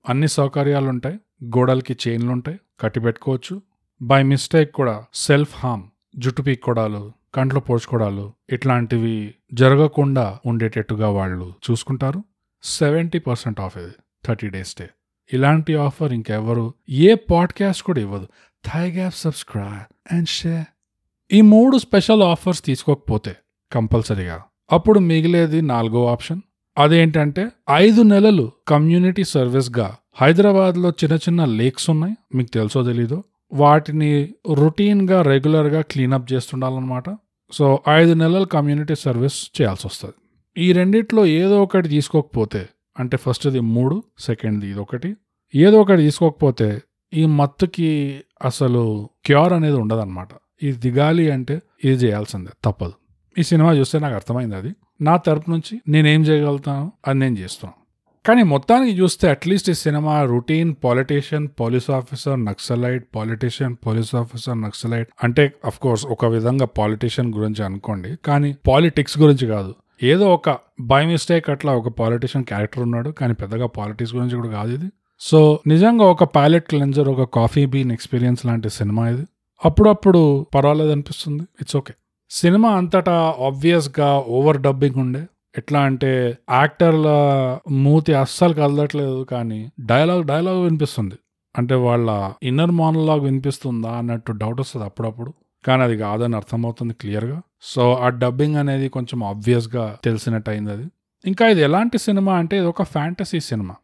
అన్ని 0.09 0.27
సౌకర్యాలు 0.27 0.89
ఉంటాయి 0.89 1.15
గోడలకి 1.45 1.97
చైన్లు 2.07 2.31
ఉంటాయి 2.31 2.59
కట్టి 2.79 2.99
పెట్టుకోవచ్చు. 2.99 3.61
బై 4.01 4.23
మిస్టేక్ 4.23 4.71
కూడా 4.71 5.05
సెల్ఫ్ 5.13 5.65
హామ్ 5.65 5.83
జుట్టు 6.17 6.41
పీక్కోడాలు 6.41 7.11
కంట్లో 7.35 7.59
పోడ్చుకోవడాలు 7.59 8.33
ఇట్లాంటివి 8.51 9.35
జరగకుండా 9.53 10.39
ఉండేటట్టుగా 10.45 11.09
వాళ్ళు 11.09 11.53
చూసుకుంటారు. 11.71 12.23
సెవెంటీ 12.63 13.19
పర్సెంట్ 13.19 13.59
ఆఫ్ 13.59 13.77
ఇది. 13.77 13.93
థర్టీ 14.25 14.49
డేస్ 14.49 14.69
స్టే 14.69 14.89
ఇలాంటి 15.33 15.75
ఆఫర్ 15.75 16.13
ఇంకెవరు 16.13 16.73
ఏ 16.89 17.13
పాడ్కాస్ట్ 17.13 17.83
కూడా 17.83 18.01
ఇవ్వదు. 18.01 18.27
Thigh 18.63 18.91
gap 18.91 19.15
subscribe 19.15 20.13
and 20.13 20.29
share 20.29 20.65
ఈ 21.31 21.41
మూడు 21.41 21.77
స్పెషల్ 21.77 22.23
ఆఫర్స్ 22.23 22.63
తీసుకోకపోతే 22.63 23.35
కంపల్సరీగా 23.71 24.37
అప్పుడు 24.71 24.99
మిగిలేది 24.99 25.61
నాలుగో 25.61 26.07
ఆప్షన్ 26.07 26.41
అదేంటంటే 26.77 27.43
ఐదు 27.71 28.01
నెలలు 28.01 28.51
కమ్యూనిటీ 28.67 29.23
సర్వీస్గా 29.23 29.95
హైదరాబాద్లో 30.21 30.89
చిన్న 30.89 31.15
చిన్న 31.15 31.45
లేక్స్ 31.45 31.89
ఉన్నాయి. 31.89 32.15
మీకు 32.35 32.51
తెలుసో 32.51 32.83
తెలీదు? 32.83 33.23
వాటిని 33.51 34.11
రొటీన్గా 34.53 35.21
రెగ్యులర్గా 35.21 35.81
క్లీనప్ 35.81 36.33
చేస్తుండాలన్నమాట. 36.33 37.03
సో 37.51 37.79
ఐదు 37.89 38.13
నెలలు 38.13 38.45
కమ్యూనిటీ 38.45 38.95
సర్వీస్ 38.95 39.61
చేయాల్సి 39.61 39.87
వస్తుంది. 39.87 40.17
ఈ 40.57 40.73
రెండిట్లో 40.73 41.25
ఏదో 41.25 41.63
ఒకటి 41.63 41.89
తీసుకోకపోతే 41.89 42.61
అంటే 42.99 43.17
ఫస్ట్ది 43.17 43.59
మూడు 43.59 44.03
సెకండ్ది 44.19 44.67
ఇది 44.69 44.79
ఒకటి 44.79 45.09
ఏదో 45.55 45.81
ఒకటి 45.81 46.01
తీసుకోకపోతే 46.01 46.81
ఈ 47.13 47.25
మత్తుకి 47.25 48.21
అసలు 48.45 49.09
క్యూర్ 49.25 49.53
అనేది 49.53 49.75
ఉండదన్నమాట. 49.75 50.27
ఇది 50.63 50.77
దిగాలి 50.77 51.31
అంటే 51.31 51.61
ఇది 51.83 52.05
చేయాల్సిందే 52.05 52.51
తప్పదు. 52.63 52.93
ఈ 53.37 53.43
సినిమా 53.43 53.73
చూస్తే 53.73 53.99
నాకు 53.99 54.15
అర్థమైంది 54.15 54.55
అది. 54.55 54.75
నా 55.01 55.17
తరపు 55.17 55.51
నుంచి 55.51 55.81
నేనేం 55.87 56.21
చేయగలుగుతాను 56.21 56.91
అది 57.07 57.19
నేను 57.19 57.37
చేస్తున్నాను. 57.37 57.81
కానీ 58.27 58.43
మొత్తానికి 58.43 58.99
చూస్తే 58.99 59.29
అట్లీస్ట్ 59.29 59.69
ఈ 59.69 59.73
cinema 59.73 60.23
routine 60.23 60.75
politician 60.83 61.47
police 61.59 61.91
officer 61.91 62.45
naxalite 62.45 63.07
politician 63.15 63.75
police 63.87 64.15
officer 64.15 64.61
naxalite 64.61 65.07
అంటే 65.23 65.53
అఫ్ 65.65 65.79
కోర్స్ 65.79 66.05
ఒక 66.05 66.25
విధంగా 66.25 66.65
పాలిటీషియన్ 66.65 67.33
గురించి 67.33 67.65
అనుకోండి 67.65 68.17
కానీ 68.25 68.55
పాలిటిక్స్ 68.67 69.19
గురించి 69.19 69.47
కాదు. 69.47 69.75
ఏదో 70.03 70.33
ఒక 70.33 70.57
బై 70.79 71.05
మిస్టేక్ 71.05 71.49
అట్లా 71.49 71.73
ఒక 71.75 71.87
పాలిటీషియన్ 71.87 72.45
క్యారెక్టర్ 72.45 72.83
ఉన్నాడు 72.83 73.09
కానీ 73.09 73.33
పెద్దగా 73.33 73.67
పాలిటిక్స్ 73.67 74.15
గురించి 74.15 74.35
కూడా 74.35 74.49
కాదు 74.49 74.71
ఇది. 74.71 74.89
సో 75.23 75.59
నిజంగా 75.67 76.05
ఒక 76.05 76.23
ప్యాలెట్ 76.23 76.67
క్లెన్జర్ 76.69 77.09
ఒక 77.09 77.23
కాఫీ 77.35 77.65
బీన్ 77.65 77.91
ఎక్స్పీరియన్స్ 77.91 78.45
లాంటి 78.45 78.69
సినిమా 78.69 79.09
ఇది. 79.09 79.25
అప్పుడప్పుడు 79.65 80.21
పర్వాలేదు 80.55 80.91
అనిపిస్తుంది. 80.91 81.43
ఇట్స్ 81.61 81.75
ఓకే 81.75 81.93
సినిమా 82.29 82.69
అంతటా 82.69 83.35
ఆబ్వియస్గా 83.39 84.19
ఓవర్ 84.37 84.57
డబ్బింగ్ 84.61 84.95
ఉండే. 84.95 85.21
ఎట్లా 85.57 85.79
అంటే 85.81 86.37
యాక్టర్ల 86.51 87.09
మూతి 87.69 88.13
అస్సలు 88.13 88.53
కదలట్లేదు 88.53 89.27
కానీ 89.31 89.71
డైలాగ్ 89.79 90.23
డైలాగ్ 90.23 90.59
వినిపిస్తుంది. 90.61 91.15
అంటే 91.57 91.75
వాళ్ళ 91.75 92.09
ఇన్నర్ 92.43 92.71
మానలాగ్ 92.71 93.21
వినిపిస్తుందా 93.21 93.91
అన్నట్టు 93.91 94.31
డౌట్ 94.31 94.59
వస్తుంది 94.59 94.85
అప్పుడప్పుడు. 94.85 95.33
కానీ 95.67 95.81
అది 95.83 95.97
కాదని 95.97 96.35
అర్థమవుతుంది 96.35 96.93
క్లియర్గా 96.93 97.41
సో 97.61 97.93
ఆ 97.93 98.09
డబ్బింగ్ 98.09 98.55
అనేది 98.55 98.89
కొంచెం 98.89 99.23
ఆబ్వియస్గా 99.23 99.97
తెలిసినట్టు 100.03 100.49
అయింది 100.49 100.71
అది. 100.71 100.85
ఇంకా 101.25 101.47
ఇది 101.47 101.61
ఎలాంటి 101.61 101.97
సినిమా 101.97 102.33
అంటే 102.37 102.57
ఇది 102.57 102.65
ఒక 102.65 102.83
ఫ్యాంటసీ 102.83 103.39
సినిమా. 103.39 103.75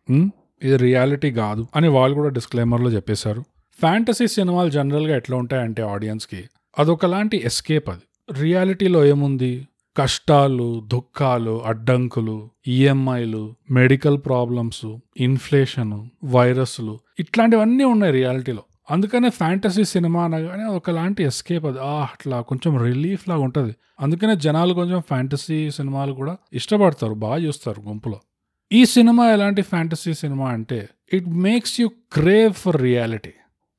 ఇది 0.63 0.77
రియాలిటీ 0.77 1.31
కాదు 1.31 1.67
అని 1.75 1.87
వాళ్ళు 1.87 2.15
కూడా 2.15 2.29
డిస్క్లైమర్లో 2.29 2.89
చెప్పేశారు. 2.89 3.43
ఫ్యాంటసీ 3.79 4.27
సినిమాలు 4.27 4.69
జనరల్గా 4.69 5.15
ఎట్లా 5.15 5.37
ఉంటాయంటే 5.37 5.81
ఆడియన్స్కి 5.81 6.43
అదొకలాంటి 6.79 7.41
ఎస్కేప్ 7.45 7.89
అది. 7.89 8.33
రియాలిటీలో 8.41 9.05
ఏముంది? 9.05 9.67
కష్టాలు 9.97 10.83
దుఃఖాలు 10.87 11.63
అడ్డంకులు 11.65 12.49
ఈఎంఐలు 12.67 13.55
మెడికల్ 13.71 14.17
ప్రాబ్లమ్స్ 14.25 14.97
ఇన్ఫ్లేషన్ 15.17 16.09
వైరస్లు 16.23 16.99
ఇట్లాంటివన్నీ 17.19 17.83
ఉన్నాయి 17.83 18.13
రియాలిటీలో 18.13 18.63
అందుకనే 18.91 19.29
ఫ్యాంటసీ 19.29 19.83
సినిమా 19.83 20.23
అనగానే 20.23 20.63
ఒకలాంటి 20.63 21.23
ఎస్కేప్ 21.23 21.65
అది. 21.65 21.79
ఆ 21.79 22.01
అట్లా 22.03 22.41
కొంచెం 22.41 22.83
రిలీఫ్ 22.83 23.29
లాగా 23.29 23.41
ఉంటుంది. 23.41 23.75
అందుకనే 23.99 24.35
జనాలు 24.35 24.73
కొంచెం 24.73 25.01
ఫ్యాంటసీ 25.01 25.71
సినిమాలు 25.71 26.13
కూడా 26.13 26.37
ఇష్టపడతారు 26.53 27.13
బాగా 27.13 27.37
చూస్తారు 27.37 27.81
గుంపులో. 27.87 28.19
ఈ 28.71 28.85
సినిమా 28.85 29.31
ఎలాంటి 29.31 29.61
ఫ్యాంటసీ 29.61 30.13
సినిమా 30.13 30.49
అంటే 30.49 30.89
it 31.13 31.27
makes 31.27 31.81
you 31.81 31.87
crave 31.87 32.53
for 32.53 32.81
reality 32.81 33.33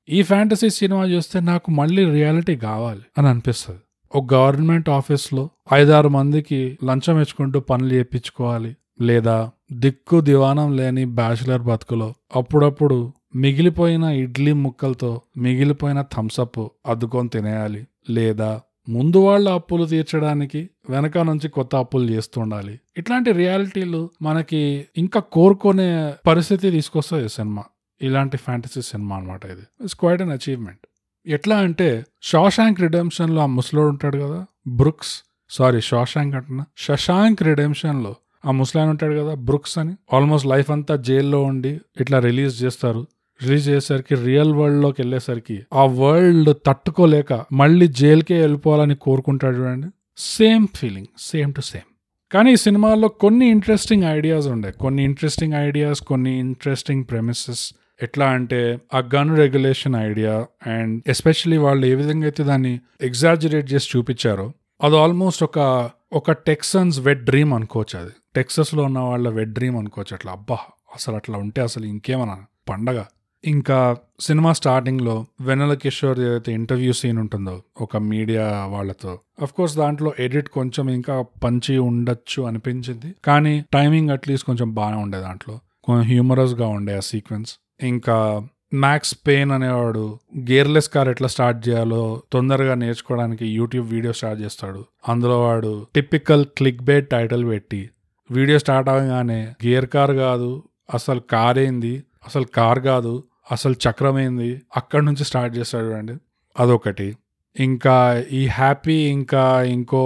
ఈ 0.09 0.23
ఫ్యాంటసీ 0.23 0.71
సినిమా 0.71 1.05
చూస్తే 1.05 1.41
నాకు 1.41 1.71
మళ్ళీ 1.71 2.11
రియాలిటీ 2.11 2.57
కావాలి 2.57 3.03
అని 3.19 3.29
అనిపిస్తుంది. 3.29 3.81
ఒక 4.15 4.35
గవర్నమెంట్ 4.35 4.89
ఆఫీస్లో 4.89 5.51
ఐదారు 5.73 6.09
మందికి 6.09 6.79
లంచం 6.85 7.21
ఇచ్చుకుంటూ 7.21 7.61
పనులు 7.61 7.95
చేయించుకోవాలి 7.95 8.77
లేదా 9.01 9.51
దిక్కు 9.73 10.21
దివానం 10.21 10.77
లేని 10.77 11.05
బ్యాచులర్ 11.05 11.63
బతుకులో 11.63 12.15
అప్పుడప్పుడు 12.37 13.13
మిగిలిపోయిన 13.35 14.05
ఇడ్లీ 14.05 14.53
ముక్కలతో 14.53 15.23
మిగిలిపోయిన 15.37 16.05
థమ్సప్ 16.17 16.69
అద్దుకొని 16.87 17.29
తినేయాలి 17.29 17.87
లేదా 18.11 18.61
ముందు 18.89 19.17
వాళ్ళ 19.17 19.49
అప్పులు 19.49 19.85
తీర్చడానికి 19.85 20.71
వెనక 20.91 21.19
నుంచి 21.19 21.49
కొత్త 21.49 21.77
అప్పులు 21.77 22.11
చేస్తుండాలి. 22.11 22.81
ఇట్లాంటి 22.99 23.33
రియాలిటీలు 23.33 24.11
మనకి 24.23 24.87
ఇంకా 24.97 25.21
కోరుకునే 25.21 26.15
పరిస్థితి 26.27 26.71
తీసుకొస్తుంది 26.71 27.29
సినిమా. 27.29 27.65
ఇలాంటి 28.03 28.37
ఫ్యాంటసీ 28.37 28.83
సినిమా 28.83 29.17
అనమాట 29.17 29.45
ఇది. 29.45 29.61
ఇట్స్ 29.61 29.95
క్వైట్ 29.95 30.23
అన్ 30.23 30.31
అచీవ్మెంట్ 30.31 30.81
ఎట్లా 31.27 31.57
అంటే 31.57 32.05
షాషాంక్ 32.23 32.81
రిడెంప్షన్లో 32.81 33.43
ఆ 33.43 33.47
ముసలోడు 33.47 33.89
ఉంటాడు 33.89 34.19
కదా 34.19 34.47
బ్రుక్స్ 34.69 35.23
సారీ 35.51 35.81
షాషాంక్ 35.81 36.37
అంటున్నా. 36.37 36.65
శశాంక్ 36.79 37.43
రిడెంప్షన్లో 37.43 38.15
ఆ 38.47 38.51
ముసలాయన 38.51 38.91
ఉంటాడు 38.91 39.15
కదా 39.15 39.35
బ్రుక్స్ 39.35 39.79
అని. 39.79 39.95
ఆల్మోస్ట్ 40.17 40.49
లైఫ్ 40.49 40.71
అంతా 40.71 40.97
జైల్లో 40.97 41.43
ఉండి 41.43 41.81
ఇట్లా 42.01 42.19
రిలీజ్ 42.19 42.63
చేస్తారు. 42.63 43.07
రిలీజ్ 43.43 43.69
చేసేసరికి 43.69 44.15
రియల్ 44.15 44.53
వరల్డ్లోకి 44.55 45.03
వెళ్ళేసరికి 45.03 45.63
ఆ 45.75 45.85
వరల్డ్ 45.85 46.55
తట్టుకోలేక 46.67 47.45
మళ్ళీ 47.53 47.89
జైలుకే 47.89 48.41
వెళ్ళిపోవాలని 48.41 48.95
కోరుకుంటాడు 48.95 49.57
చూడండి. 49.57 49.87
Same 50.19 50.67
feeling 50.75 51.07
same 51.19 51.55
to 51.55 51.61
same 51.61 51.89
కానీ 52.33 52.53
ఈ 52.53 52.57
సినిమాలో 52.57 53.09
కొన్ని 53.09 53.47
ఇంట్రెస్టింగ్ 53.49 54.05
ఐడియాస్ 54.05 54.47
ఉండే. 54.47 54.71
కొన్ని 54.71 55.05
ఇంట్రెస్టింగ్ 55.05 55.55
ఐడియాస్ 55.55 56.01
కొన్ని 56.01 56.39
ఇంట్రెస్టింగ్ 56.39 57.05
ప్రెమిసెస్ 57.11 57.75
ఎట్లా 58.03 58.27
అంటే 58.29 58.79
ఆ 58.95 59.03
gun 59.15 59.37
regulation 59.37 59.97
idea 59.97 60.47
and 60.67 61.03
especially 61.07 61.57
వాళ్ళు 61.57 61.87
ఏ 61.87 61.95
విధంగా 61.95 62.25
అయితే 62.25 62.45
దాన్ని 62.45 62.81
ఎగ్జాజరేట్ 63.01 63.73
చేసి 63.73 63.89
చూపించారో 63.97 64.53
అది 64.83 64.97
ఆల్మోస్ట్ 64.97 65.45
ఒక 65.45 65.91
ఒక 66.13 66.33
టెక్సన్స్ 66.33 67.01
వెడ్ 67.01 67.25
డ్రీమ్ 67.25 67.55
అనుకోవచ్చు 67.55 68.01
అది. 68.01 68.11
టెక్సస్లో 68.35 68.83
ఉన్న 68.83 68.99
వాళ్ళ 68.99 69.29
వెడ్ 69.29 69.53
డ్రీమ్ 69.53 69.77
అనుకోవచ్చు. 69.77 70.15
అట్లా 70.15 70.33
అబ్బా 70.33 70.59
అసలు 70.95 71.17
అట్లా 71.17 71.39
ఉంటే 71.39 71.63
అసలు 71.63 71.87
ఇంకేమన్నా 71.87 72.39
పండగ. 72.69 73.05
ఇంకా 73.45 73.97
సినిమా 74.21 74.53
స్టార్టింగ్లో 74.53 75.27
వెనల 75.41 75.75
కిషోర్ 75.75 76.21
ఏదైతే 76.21 76.53
ఇంటర్వ్యూ 76.53 76.93
సీన్ 76.93 77.19
ఉంటుందో 77.19 77.63
ఒక 77.81 77.97
మీడియా 77.97 78.65
వాళ్ళతో 78.69 79.19
అఫ్ 79.43 79.53
కోర్స్ 79.53 79.77
దాంట్లో 79.77 80.13
ఎడిట్ 80.19 80.49
కొంచెం 80.49 80.91
ఇంకా 80.91 81.25
పంచి 81.45 81.79
ఉండొచ్చు 81.79 82.43
అనిపించింది. 82.43 83.15
కానీ 83.25 83.65
టైమింగ్ 83.73 84.11
అట్లీస్ట్ 84.11 84.47
కొంచెం 84.47 84.75
బాగానే 84.75 84.97
ఉండే 84.97 85.21
దాంట్లో. 85.21 85.61
కొంచెం 85.85 86.03
హ్యూమరస్గా 86.03 86.67
ఉండే 86.67 86.97
ఆ 86.97 87.01
సీక్వెన్స్ 87.01 87.57
ఇంకా 87.83 88.47
మ్యాక్స్ 88.75 89.19
పెయిన్ 89.27 89.53
అనేవాడు 89.53 90.19
గేర్లెస్ 90.39 90.89
కార్ 90.89 91.09
ఎట్లా 91.09 91.29
స్టార్ట్ 91.29 91.69
చేయాలో 91.69 92.23
తొందరగా 92.33 92.75
నేర్చుకోవడానికి 92.75 93.47
యూట్యూబ్ 93.47 93.93
వీడియో 93.93 94.13
స్టార్ట్ 94.13 94.43
చేస్తాడు. 94.43 94.85
అందులో 95.09 95.43
వాడు 95.43 95.87
టిపికల్ 95.95 96.47
క్లిక్ 96.47 96.83
బేట్ 96.83 97.11
టైటిల్ 97.11 97.49
పెట్టి 97.49 97.91
వీడియో 98.31 98.59
స్టార్ట్ 98.59 98.91
అవగానే 98.91 99.55
గేర్ 99.67 99.87
కార్ 99.87 100.11
కాదు 100.11 100.63
అసలు 100.95 101.21
కార్ 101.21 101.59
ఏంది? 101.59 102.03
అసలు 102.27 102.45
కార్ 102.45 102.81
కాదు 102.81 103.25
అసలు 103.53 103.73
చక్రం 103.73 104.19
ఏంది 104.19 104.63
అక్కడి 104.77 105.05
నుంచి 105.05 105.25
స్టార్ట్ 105.25 105.59
చేస్తాడు 105.59 105.87
చూడండి 105.87 106.15
అదొకటి. 106.61 107.17
ఇంకా 107.57 108.25
ఈ 108.31 108.47
హ్యాపీ 108.47 108.95
ఇంకా 108.95 109.63
ఇంకో 109.63 110.03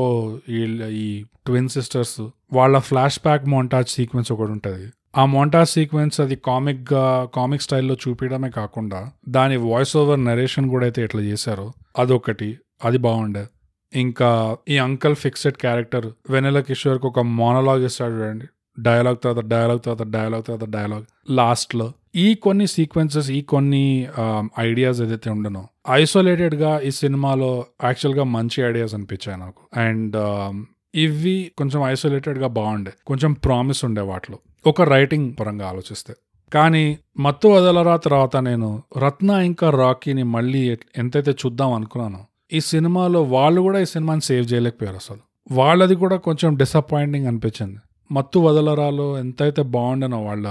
ఈ 0.48 1.24
ట్విన్ 1.46 1.68
సిస్టర్స్ 1.68 2.20
వాళ్ళ 2.52 2.78
ఫ్లాష్ 2.78 3.18
బ్యాక్ 3.18 3.46
మోంటాజ్ 3.46 3.88
సీక్వెన్స్ 3.88 4.32
ఒకటి 4.32 4.50
ఉంటుంది. 4.50 4.92
ఆ 5.16 5.24
మోంటాజ్ 5.26 5.70
సీక్వెన్స్ 5.70 6.20
అది 6.20 6.36
కామిక్గా 6.36 7.28
కామిక్ 7.34 7.62
స్టైల్లో 7.62 7.96
చూపించడమే 8.08 8.50
కాకుండా 8.50 9.10
దాని 9.28 9.56
వాయిస్ 9.56 9.96
ఓవర్ 9.96 10.24
నరేషన్ 10.24 10.68
కూడా 10.68 10.84
అయితే 10.84 11.02
ఎట్లా 11.02 11.22
చేశారో 11.22 11.72
అదొకటి. 11.98 12.58
అది 12.84 12.98
బాగుండే. 12.98 13.46
ఇంకా 13.94 14.56
ఈ 14.68 14.78
అంకల్ 14.78 15.16
ఫిక్సెడ్ 15.16 15.54
క్యారెక్టర్ 15.54 16.06
వెనెల 16.30 16.60
కిషోర్కి 16.60 17.06
ఒక 17.06 17.20
మోనలాగ్ 17.20 17.84
ఇస్తాడు 17.84 18.12
చూడండి 18.12 18.46
డైలాగ్ 18.78 19.16
తర్వాత 19.24 19.44
డైలాగ్ 19.44 19.80
తర్వాత 19.84 20.06
డైలాగ్ 20.06 20.42
తర్వాత 20.42 20.68
డైలాగ్. 20.68 21.04
లాస్ట్లో 21.30 21.92
ఈ 22.14 22.34
కొన్ని 22.34 22.66
సీక్వెన్సెస్ 22.66 23.28
ఈ 23.30 23.40
కొన్ని 23.52 23.84
um, 24.22 24.46
ఐడియాస్ 24.60 24.98
ఏదైతే 25.00 25.28
ఉండనో 25.30 25.62
ఐసోలేటెడ్గా 25.90 26.72
ఈ 26.80 26.90
సినిమాలో 26.90 27.48
యాక్చువల్గా 27.84 28.24
మంచి 28.24 28.58
ఐడియాస్ 28.68 28.94
అనిపించాయి 28.94 29.38
నాకు. 29.38 29.62
అండ్ 29.80 30.16
um, 30.16 30.56
ఇవి 30.94 31.36
కొంచెం 31.58 31.80
ఐసోలేటెడ్గా 31.84 32.48
బాగుండే. 32.58 32.92
కొంచెం 33.06 33.32
ప్రామిస్ 33.46 33.80
ఉండే 33.84 34.00
వాటిలో. 34.00 34.38
ఒక 34.66 34.82
రైటింగ్ 34.94 35.28
పరంగా 35.38 35.66
ఆలోచిస్తే. 35.68 36.14
కానీ 36.52 36.84
మత్తు 37.18 37.48
వదలరా 37.48 37.94
తర్వాత 37.96 38.36
నేను 38.48 38.68
రత్న 39.04 39.30
ఇంకా 39.50 39.70
రాకీని 39.70 40.26
మళ్ళీ 40.34 40.62
ఎంతైతే 40.98 41.34
చూద్దాం 41.44 41.72
అనుకున్నానో 41.72 42.20
ఈ 42.52 42.60
సినిమాలో 42.72 43.22
వాళ్ళు 43.36 43.60
కూడా 43.60 43.80
ఈ 43.80 43.88
సినిమాని 43.94 44.20
సేవ్ 44.20 44.44
చేయలేకపోయారు 44.52 44.96
అసలు. 44.96 45.22
వాళ్ళది 45.52 45.94
కూడా 45.94 46.16
కొంచెం 46.16 46.50
డిసప్పాయింటింగ్ 46.56 47.26
అనిపించింది. 47.26 47.80
మత్తు 48.10 48.38
వదలరాలో 48.40 49.08
ఎంతైతే 49.18 49.62
బాగుండనో 49.76 50.20
వాళ్ళ 50.22 50.46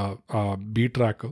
బీ 0.75 0.85
ట్రాక్ 0.87 1.25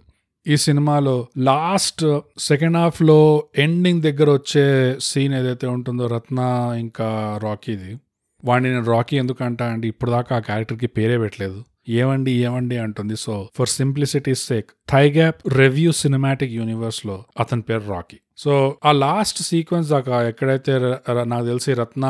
ఈ 0.50 0.58
సినిమాలో 0.58 1.28
లాస్ట్ 1.38 2.20
సెకండ్ 2.40 2.78
హాఫ్లో 2.78 3.44
ఎండింగ్ 3.58 4.02
దగ్గర 4.02 4.30
వచ్చే 4.30 4.96
సీన్ 5.00 5.34
ఏదైతే 5.34 5.68
ఉంటుందో 5.68 6.08
రత్న 6.08 6.40
ఇంకా 6.80 7.40
రాకీది 7.44 7.98
వాడిని 8.46 8.70
నేను 8.70 8.86
రాకీ 8.86 9.18
ఎందుకు 9.18 9.44
అంటా 9.44 9.66
అంటే 9.66 9.88
ఇప్పుడు 9.88 10.12
దాకా 10.12 10.36
ఆ 10.36 10.40
క్యారెక్టర్కి 10.40 10.88
పేరే 10.88 11.18
పెట్టలేదు. 11.18 11.64
ఏమండి 11.90 12.32
ఏమండి 12.32 12.78
అంటుంది. 12.78 13.16
So 13.16 13.50
for 13.56 13.68
simplicity 13.68 14.36
sake 14.36 14.70
thigh gap 14.90 15.54
review 15.58 15.92
cinematic 15.92 16.52
యూనివర్స్లో 16.52 17.24
అతని 17.40 17.62
పేరు 17.62 17.84
రాకీ. 17.90 18.18
సో 18.38 18.78
ఆ 18.86 18.92
లాస్ట్ 18.92 19.44
సీక్వెన్స్ 19.44 19.90
దాకా 19.90 20.28
ఎక్కడైతే 20.28 20.96
నాకు 21.24 21.46
తెలిసి 21.46 21.74
రత్న 21.74 22.06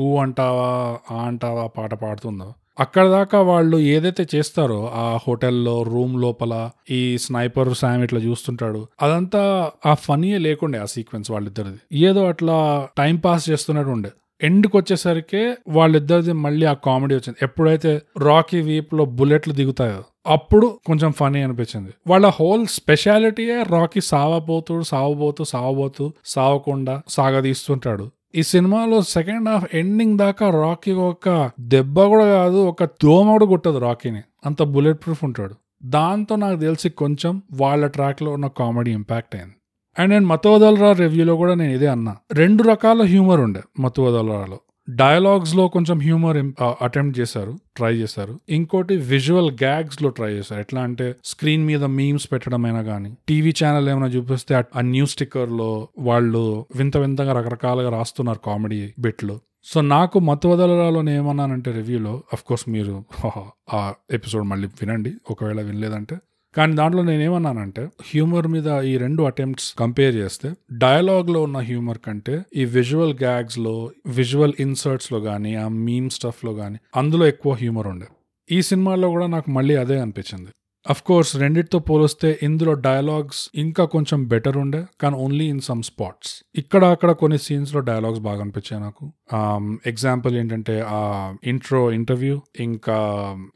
ఊ 0.00 0.18
అంటావా 0.18 0.98
ఆ 1.16 1.22
అంటావా 1.26 1.66
పాట 1.66 1.94
పాడుతుందో 1.94 2.54
అక్కడ 2.80 3.08
దాకా 3.08 3.40
వాళ్ళు 3.42 3.76
ఏదైతే 3.76 4.26
చేస్తారో 4.34 4.90
ఆ 4.94 5.18
హోటల్లో 5.26 5.82
రూమ్ 5.82 6.20
లోపల 6.20 6.70
ఈ 6.90 7.18
స్నైపర్ 7.18 7.74
శామ్ 7.74 8.02
ఇట్లా 8.02 8.20
చూస్తుంటాడు. 8.20 8.86
అదంతా 9.02 9.70
ఆ 9.86 9.94
ఫనీయే 9.94 10.38
లేకుండే 10.38 10.78
ఆ 10.78 10.84
సీక్వెన్స్ 10.84 11.30
వాళ్ళిద్దరిది. 11.30 11.98
ఏదో 12.06 12.26
అట్లా 12.26 12.88
టైం 12.98 13.16
పాస్ 13.16 13.50
చేస్తున్నట్టు 13.50 13.90
ఉండే. 13.90 14.10
ఎండ్కి 14.42 14.76
వచ్చేసరికి 14.76 15.54
వాళ్ళిద్దరిది 15.68 16.32
మళ్ళీ 16.32 16.66
ఆ 16.66 16.72
కామెడీ 16.72 17.14
వచ్చింది. 17.14 17.38
ఎప్పుడైతే 17.42 18.02
రాకీ 18.18 18.60
వీప్లో 18.60 19.04
బుల్లెట్లు 19.04 19.52
దిగుతాయో 19.52 20.04
అప్పుడు 20.26 20.78
కొంచెం 20.86 21.12
ఫనీ 21.12 21.42
అనిపించింది. 21.42 21.90
వాళ్ళ 22.06 22.26
హోల్ 22.26 22.66
స్పెషాలిటీయే 22.66 23.62
రాకీ 23.62 24.00
సావబోతూ 24.00 24.82
సావబోతూ 24.82 25.44
సావబోతూ 25.44 26.12
సావకుండా 26.24 27.02
సాగదీస్తుంటాడు. 27.08 28.10
ఈ 28.34 28.42
సినిమాలో 28.42 29.02
సెకండ్ 29.02 29.48
హాఫ్ 29.48 29.76
ఎండింగ్ 29.76 30.18
దాకా 30.18 30.50
రాకీ 30.50 30.92
ఒక 30.92 31.50
దెబ్బ 31.60 32.00
కూడా 32.00 32.24
కాదు 32.24 32.56
ఒక 32.56 32.84
దోమ 32.84 33.30
కూడా 33.30 33.46
కొట్టదు 33.46 33.78
రాకీని. 33.78 34.22
అంత 34.46 34.62
బుల్లెట్ 34.62 34.98
ప్రూఫ్ 35.04 35.24
ఉంటాడు. 35.24 35.54
దాంతో 35.84 36.36
నాకు 36.36 36.60
తెలిసి 36.60 36.88
కొంచెం 36.88 37.42
వాళ్ళ 37.52 37.86
ట్రాక్లో 37.86 38.32
ఉన్న 38.32 38.46
కామెడీ 38.46 38.90
ఇంపాక్ట్ 38.90 39.36
అయింది. 39.36 39.54
అండ్ 39.98 40.10
నేను 40.10 40.26
మతోదలరా 40.26 40.92
రివ్యూలో 40.92 41.36
కూడా 41.36 41.54
నేను 41.54 41.72
ఇదే 41.72 41.86
అన్నా. 41.86 42.16
రెండు 42.32 42.62
రకాల 42.62 43.02
హ్యూమర్ 43.02 43.40
ఉండే 43.40 43.60
మతోదలరాలో 43.80 44.58
డయలాగ్స్లో 44.94 45.68
కొంచెం 45.68 46.00
హ్యూమర్ 46.00 46.62
అటెంప్ట్ 46.82 47.20
చేశారు 47.20 47.58
ట్రై 47.76 47.94
చేశారు. 47.94 48.40
ఇంకోటి 48.48 48.96
విజువల్ 48.96 49.50
గ్యాగ్స్లో 49.50 50.08
ట్రై 50.08 50.32
చేశారు. 50.32 50.60
ఎట్లా 50.60 50.82
అంటే 50.82 51.14
స్క్రీన్ 51.24 51.66
మీద 51.66 51.84
మీమ్స్ 51.84 52.32
పెట్టడం 52.32 52.64
అయినా 52.64 52.82
కానీ 52.82 53.16
టీవీ 53.28 53.52
ఛానల్ 53.64 53.88
ఏమైనా 53.88 54.06
చూపిస్తే 54.06 54.54
ఆ- 54.54 54.80
న్యూస్ 54.80 55.10
స్టిక్కర్లో 55.10 55.88
వాళ్ళు 55.98 56.66
వింత 56.76 56.96
వింతగా 56.96 57.32
రకరకాలుగా 57.32 57.90
రాస్తున్నారు 57.90 58.38
కామెడీ 58.46 58.92
బిట్లు. 58.98 59.40
సో 59.64 59.80
నాకు 59.80 60.18
మతవదలరాలో 60.18 61.10
ఏమన్నానంటే 61.10 61.72
రివ్యూలో 61.72 62.22
అఫ్ 62.32 62.44
కోర్స్ 62.44 62.68
మీరు 62.68 63.04
ఆ 63.74 63.94
ఎపిసోడ్ 64.10 64.44
మళ్ళీ 64.44 64.68
వినండి. 64.68 65.12
ఒకవేళ 65.30 65.60
వినలేదంటే 65.60 66.18
కానీ 66.56 66.74
దాంట్లో 66.74 67.02
నేనేమన్నానంటే 67.02 67.82
హ్యూమర్ 67.82 68.48
మీద 68.48 68.66
ఈ 68.66 68.96
రెండు 68.96 69.22
అటెంప్ట్స్ 69.22 69.74
కంపేర్ 69.74 70.14
చేస్తే 70.14 70.52
డయలాగ్లో 70.72 71.42
ఉన్న 71.42 71.58
హ్యూమర్ 71.58 71.98
కంటే 71.98 72.42
ఈ 72.56 72.64
విజువల్ 72.64 73.14
గ్యాగ్స్లో 73.14 73.90
విజువల్ 74.06 74.52
ఇన్సర్ట్స్లో 74.60 75.20
కానీ 75.20 75.54
ఆ 75.54 75.68
మీమ్ 75.68 76.10
స్టఫ్లో 76.10 76.54
కానీ 76.54 76.78
అందులో 76.96 77.26
ఎక్కువ 77.26 77.52
హ్యూమర్ 77.52 77.86
ఉండే. 77.86 78.06
ఈ 78.50 78.62
సినిమాలో 78.62 79.08
కూడా 79.08 79.26
నాకు 79.26 79.50
మళ్ళీ 79.50 79.76
అదే 79.76 79.98
అనిపించింది. 79.98 80.50
అఫ్ 80.90 81.02
కోర్స్ 81.02 81.36
రెండిటితో 81.36 81.78
పోలిస్తే 81.78 82.38
ఇందులో 82.42 82.72
డయలాగ్స్ 82.72 83.50
ఇంకా 83.54 83.84
కొంచెం 83.84 84.28
బెటర్ 84.28 84.56
ఉండే 84.56 84.84
కానీ 85.00 85.16
ఓన్లీ 85.16 85.48
ఇన్ 85.48 85.60
సమ్ 85.60 85.82
స్పాట్స్ 85.82 86.44
ఇక్కడ 86.58 86.84
అక్కడ 86.84 87.10
కొన్ని 87.10 87.38
సీన్స్లో 87.38 87.80
బాగా 88.18 88.40
అనిపించాయి 88.40 88.82
నాకు. 88.82 89.12
Um, 89.34 89.78
ఎగ్జాంపుల్ 89.86 90.36
ఏంటంటే 90.36 90.84
ఆ 90.88 91.34
ఇంట్రో 91.44 91.90
ఇంటర్వ్యూ 91.90 92.40
ఇంకా 92.60 92.96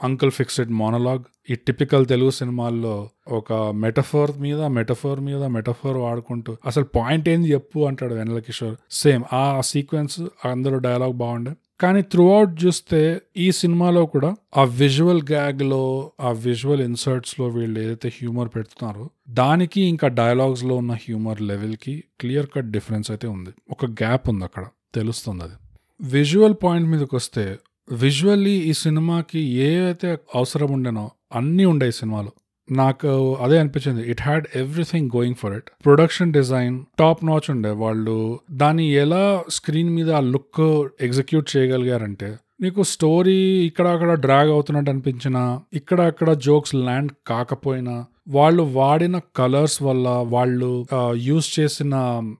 అంకుల్ 0.02 0.30
ఫిక్స్డ్ 0.30 0.70
మోనలాగ్ 0.70 1.24
ఈ 1.50 1.54
టిపికల్ 1.54 2.06
తెలుగు 2.06 2.30
సినిమాల్లో 2.30 3.08
ఒక 3.28 3.52
మెటఫోర్ 3.52 4.38
మీద 4.38 4.60
మెటఫోర్ 4.60 5.20
మీద 5.20 5.44
మెటఫోర్ 5.44 5.96
వాడుకుంటూ 5.96 6.56
అసలు 6.66 6.84
పాయింట్ 6.84 7.28
ఏంది 7.28 7.52
చెప్పు 7.52 7.80
అంటాడు 7.80 8.14
వెనల 8.14 8.38
కిషోర్. 8.38 8.76
సేమ్ 8.90 9.24
ఆ 9.32 9.60
సీక్వెన్స్ 9.60 10.20
అందులో 10.44 10.78
డైలాగ్ 10.78 11.12
బాగుండే. 11.12 11.52
కానీ 11.80 12.02
త్రూ 12.02 12.32
అవుట్ 12.32 12.64
చూస్తే 12.64 13.22
ఈ 13.36 13.52
సినిమాలో 13.52 14.06
కూడా 14.06 14.36
ఆ 14.56 14.64
విజువల్ 14.64 15.22
గ్యాగ్లో 15.22 16.12
ఆ 16.20 16.30
విజువల్ 16.30 16.80
ఇన్సర్ట్స్లో 16.80 17.46
వీళ్ళు 17.46 17.80
ఏదైతే 17.80 18.08
హ్యూమర్ 18.08 18.48
పెడుతున్నారో 18.56 19.10
దానికి 19.28 19.80
ఇంకా 19.80 20.08
డైలాగ్స్లో 20.08 20.76
ఉన్న 20.76 20.92
హ్యూమర్ 20.92 21.42
లెవెల్కి 21.42 22.04
క్లియర్ 22.20 22.46
కట్ 22.46 22.70
డిఫరెన్స్ 22.70 23.10
అయితే 23.10 23.28
ఉంది. 23.28 23.50
ఒక 23.70 23.86
గ్యాప్ 23.86 24.28
ఉంది 24.28 24.44
అక్కడ. 24.44 24.64
తెలుస్తుంది 24.94 25.44
అది. 25.44 25.52
విజువల్ 26.00 26.54
పాయింట్ 26.64 26.88
మీదకి 26.88 27.16
వస్తే 27.16 27.58
విజువల్లీ 27.92 28.50
ఈ 28.50 28.72
సినిమాకి 28.72 29.38
ఏవైతే 29.40 30.18
అవసరం 30.34 30.72
ఉండేనో 30.72 31.10
అన్నీ 31.34 31.64
ఉండే 31.64 31.88
ఈ 31.88 31.92
సినిమాలో. 31.92 32.32
నాకు 32.70 33.34
అదే 33.34 33.58
అనిపించింది. 33.58 34.10
It 34.10 34.22
had 34.22 34.46
everything 34.56 35.10
going 35.16 35.34
for 35.34 35.52
it 35.52 35.70
production 35.84 36.32
design 36.32 36.84
top 36.98 37.24
notch 37.24 37.50
ఉండే. 37.50 37.70
వాళ్ళు 37.70 38.40
దాన్ని 38.50 38.86
ఎలా 38.92 39.44
స్క్రీన్ 39.48 39.90
మీద 39.90 40.10
ఆ 40.10 40.20
లుక్ 40.20 40.88
ఎగ్జిక్యూట్ 41.00 41.56
చేయగలిగారంటే 41.56 42.36
నీకు 42.60 42.82
స్టోరీ 42.82 43.38
ఇక్కడ 43.66 43.86
అక్కడ 43.88 44.14
డ్రాగ్ 44.14 44.50
అవుతున్నట్టు 44.50 44.90
అనిపించినా 44.90 45.60
ఇక్కడ 45.72 46.00
అక్కడ 46.00 46.32
జోక్స్ 46.32 46.74
ల్యాండ్ 46.74 47.12
కాకపోయినా 47.26 48.04
వాళ్ళు 48.28 48.62
వాడిన 48.62 49.20
కలర్స్ 49.36 49.82
వల్ల 49.82 50.08
వాళ్ళు 50.08 50.86
యూజ్ 51.12 51.60
చేసిన 51.60 51.94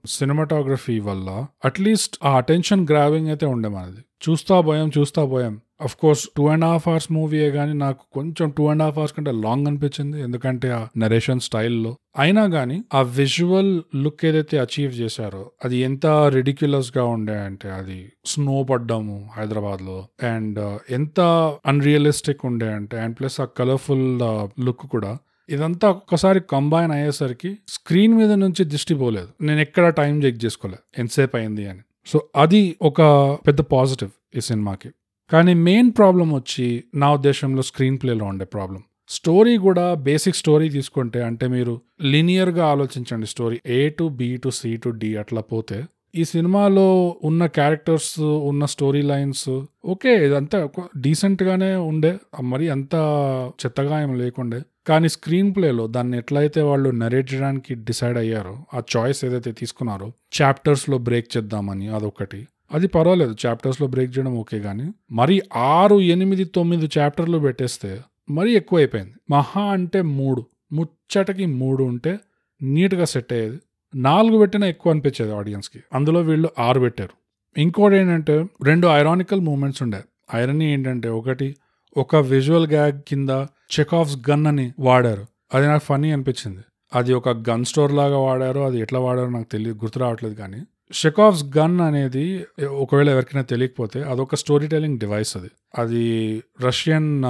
సినిమాటోగ్రఫీ 0.06 1.00
వల్ల 1.00 1.46
అట్లీస్ట్ 1.64 2.18
ఆ 2.24 2.36
అటెన్షన్ 2.36 2.86
గ్రావింగ్ 2.88 3.28
అయితే 3.28 3.46
ఉండే 3.46 3.68
మనది 3.68 4.02
చూస్తా 4.28 4.60
పోయాం 4.60 4.90
చూస్తా 4.98 5.24
పోయాం. 5.24 5.60
Of 5.80 5.96
course 5.96 6.28
two 6.36 6.44
and 6.48 6.64
half 6.64 6.88
hours 6.88 7.12
మూవీయే 7.12 7.50
కానీ 7.50 7.72
నాకు 7.72 8.02
కొంచెం 8.12 8.50
టూ 8.50 8.64
అండ్ 8.66 8.82
హాఫ్ 8.82 8.98
అవర్స్ 8.98 9.14
కంటే 9.16 9.32
లాంగ్ 9.44 9.66
అనిపించింది. 9.66 10.22
ఎందుకంటే 10.22 10.70
ఆ 10.70 10.80
నరేషన్ 10.98 11.40
స్టైల్లో 11.40 11.92
అయినా 12.18 12.46
కానీ 12.46 12.84
ఆ 12.94 13.00
విజువల్ 13.02 13.82
లుక్ 13.96 14.24
ఏదైతే 14.24 14.58
అచీవ్ 14.58 14.92
చేశారో 14.92 15.50
అది 15.64 15.76
ఎంత 15.78 16.06
రిడిక్యులస్గా 16.06 17.04
ఉండే 17.04 17.36
అంటే 17.38 17.70
అది 17.70 17.98
స్నో 18.26 18.62
పడ్డము 18.62 19.30
హైదరాబాద్లో. 19.36 19.98
అండ్ 20.22 20.58
uh, 20.58 20.78
ఎంత 20.90 21.20
అన్రియలిస్టిక్ 21.66 22.46
ఉండే 22.46 22.72
అంటే 22.72 22.98
అండ్ 22.98 23.16
ప్లస్ 23.18 23.40
ఆ 23.40 23.44
కలర్ఫుల్ 23.44 24.06
లుక్ 24.60 24.84
uh, 24.84 24.90
కూడా 24.90 25.12
ఇదంతా 25.48 25.90
ఒక్కసారి 25.90 26.40
కంబైన్ 26.40 26.92
అయ్యేసరికి 26.92 27.58
స్క్రీన్ 27.68 28.14
మీద 28.14 28.32
నుంచి 28.32 28.64
దిష్టి 28.64 28.94
పోలేదు. 28.94 29.30
నేను 29.40 29.60
ఎక్కడ 29.60 29.88
టైం 29.88 30.24
చెక్ 30.24 30.44
చేసుకోలేదు 30.44 30.82
ఎంతసేపు 30.98 31.36
అయింది 31.36 31.68
అని. 31.68 31.82
సో 32.06 32.18
అది 32.36 32.76
ఒక 32.82 33.00
పెద్ద 33.46 33.60
పాజిటివ్ 33.60 34.10
ఈ 34.36 34.40
సినిమాకి. 34.40 34.90
కానీ 35.30 35.54
మెయిన్ 35.54 35.92
ప్రాబ్లం 35.92 36.34
వచ్చి 36.34 36.84
నా 36.94 37.12
ఉద్దేశంలో 37.12 37.62
స్క్రీన్ 37.62 37.98
ప్లేలో 37.98 38.24
ఉండే 38.24 38.44
ప్రాబ్లం 38.44 38.82
స్టోరీ 39.08 39.58
కూడా 39.58 39.94
బేసిక్ 39.94 40.36
స్టోరీ 40.36 40.68
తీసుకుంటే 40.68 41.22
అంటే 41.22 41.48
మీరు 41.48 41.80
లినియర్గా 42.02 42.66
ఆలోచించండి 42.66 43.26
story 43.26 43.60
A 43.66 43.88
to 43.88 44.08
B 44.08 44.36
to 44.36 44.50
C 44.50 44.76
to 44.76 44.88
D 44.88 45.16
అట్లా 45.16 45.40
పోతే 45.40 45.78
ఈ 46.14 46.24
సినిమాలో 46.24 46.86
ఉన్న 47.24 47.46
క్యారెక్టర్స్ 47.46 48.20
ఉన్న 48.20 48.64
స్టోరీ 48.64 49.02
లైన్స్ 49.02 49.48
ఓకే 49.84 50.26
ఇదంతా 50.26 50.68
డీసెంట్గానే 50.96 51.74
ఉండే 51.74 52.12
మరి 52.42 52.68
అంత 52.68 52.94
చెత్తగా 53.60 54.02
ఏం 54.02 54.14
లేకుండే. 54.14 54.60
కానీ 54.86 55.08
స్క్రీన్ 55.08 55.54
ప్లేలో 55.56 55.86
దాన్ని 55.86 56.18
ఎట్లయితే 56.18 56.62
వాళ్ళు 56.62 56.90
నరేట్ 56.90 57.34
చేయడానికి 57.34 57.74
డిసైడ్ 57.74 58.18
అయ్యారో 58.18 58.56
ఆ 58.74 58.82
చాయిస్ 58.96 59.24
ఏదైతే 59.24 59.52
తీసుకున్నారో 59.52 60.08
చాప్టర్స్లో 60.40 60.98
బ్రేక్ 60.98 61.36
చేద్దామని 61.36 61.88
అదొకటి. 61.88 62.40
అది 62.72 62.88
పర్వాలేదు 62.88 63.36
చాప్టర్స్లో 63.46 63.86
బ్రేక్ 63.86 64.18
చేయడం 64.18 64.36
ఓకే 64.36 64.60
కానీ 64.60 64.92
మరి 65.12 65.42
ఆరు 65.56 66.00
ఎనిమిది 66.00 66.44
తొమ్మిది 66.44 66.90
చాప్టర్లు 66.98 67.38
పెట్టేస్తే 67.38 68.00
మరీ 68.30 68.56
ఎక్కువ 68.56 68.78
అయిపోయింది 68.78 69.12
మహా 69.30 69.62
అంటే 69.62 70.02
మూడు 70.02 70.46
ముచ్చటకి 70.72 71.46
మూడు 71.46 71.84
ఉంటే 71.84 72.20
నీట్గా 72.62 73.04
సెట్ 73.04 73.32
అయ్యేది. 73.32 73.58
నాలుగు 73.94 74.38
పెట్టినా 74.38 74.66
ఎక్కువ 74.66 74.92
అనిపించేది 74.92 75.34
ఆడియన్స్కి. 75.34 75.80
అందులో 75.92 76.20
వీళ్ళు 76.20 76.48
ఆరు 76.58 76.80
పెట్టారు. 76.80 77.10
ఇంకోటి 77.60 77.96
ఏంటంటే 77.96 78.46
రెండు 78.64 78.86
ఐరానికల్ 78.86 79.40
మూమెంట్స్ 79.40 79.82
ఉండే. 79.82 80.00
ఐరనీ 80.34 80.72
ఏంటంటే 80.72 81.08
ఒకటి 81.08 81.56
ఒక 81.96 82.16
విజువల్ 82.16 82.66
గ్యాగ్ 82.66 83.00
కింద 83.08 83.30
చెకాఫ్స్ 83.80 84.30
గన్ 84.30 84.46
అని 84.46 84.72
వాడారు. 84.78 85.26
అది 85.54 85.66
నాకు 85.66 85.84
ఫనీ 85.84 86.12
అనిపించింది. 86.12 86.60
అది 86.94 87.14
ఒక 87.14 87.28
గన్ 87.28 87.64
స్టోర్ 87.64 87.92
లాగా 87.92 88.18
వాడారు 88.18 88.60
అది 88.60 88.78
ఎట్లా 88.78 89.00
వాడారో 89.00 89.30
నాకు 89.30 89.44
తెలియదు 89.44 89.76
గుర్తు 89.76 89.98
రావట్లేదు 89.98 90.34
కానీ 90.34 90.62
షెకాఫ్స్ 90.92 91.44
గన్ 91.58 91.80
అనేది 91.80 92.44
ఒకవేళ 92.70 93.08
ఎవరికైనా 93.10 93.42
తెలియకపోతే 93.42 94.02
అదొక 94.02 94.34
స్టోరీ 94.34 94.66
టెలింగ్ 94.68 94.98
డివైస్ 94.98 95.36
అది. 95.36 95.50
అది 95.78 96.02
రష్యన్ 96.60 97.24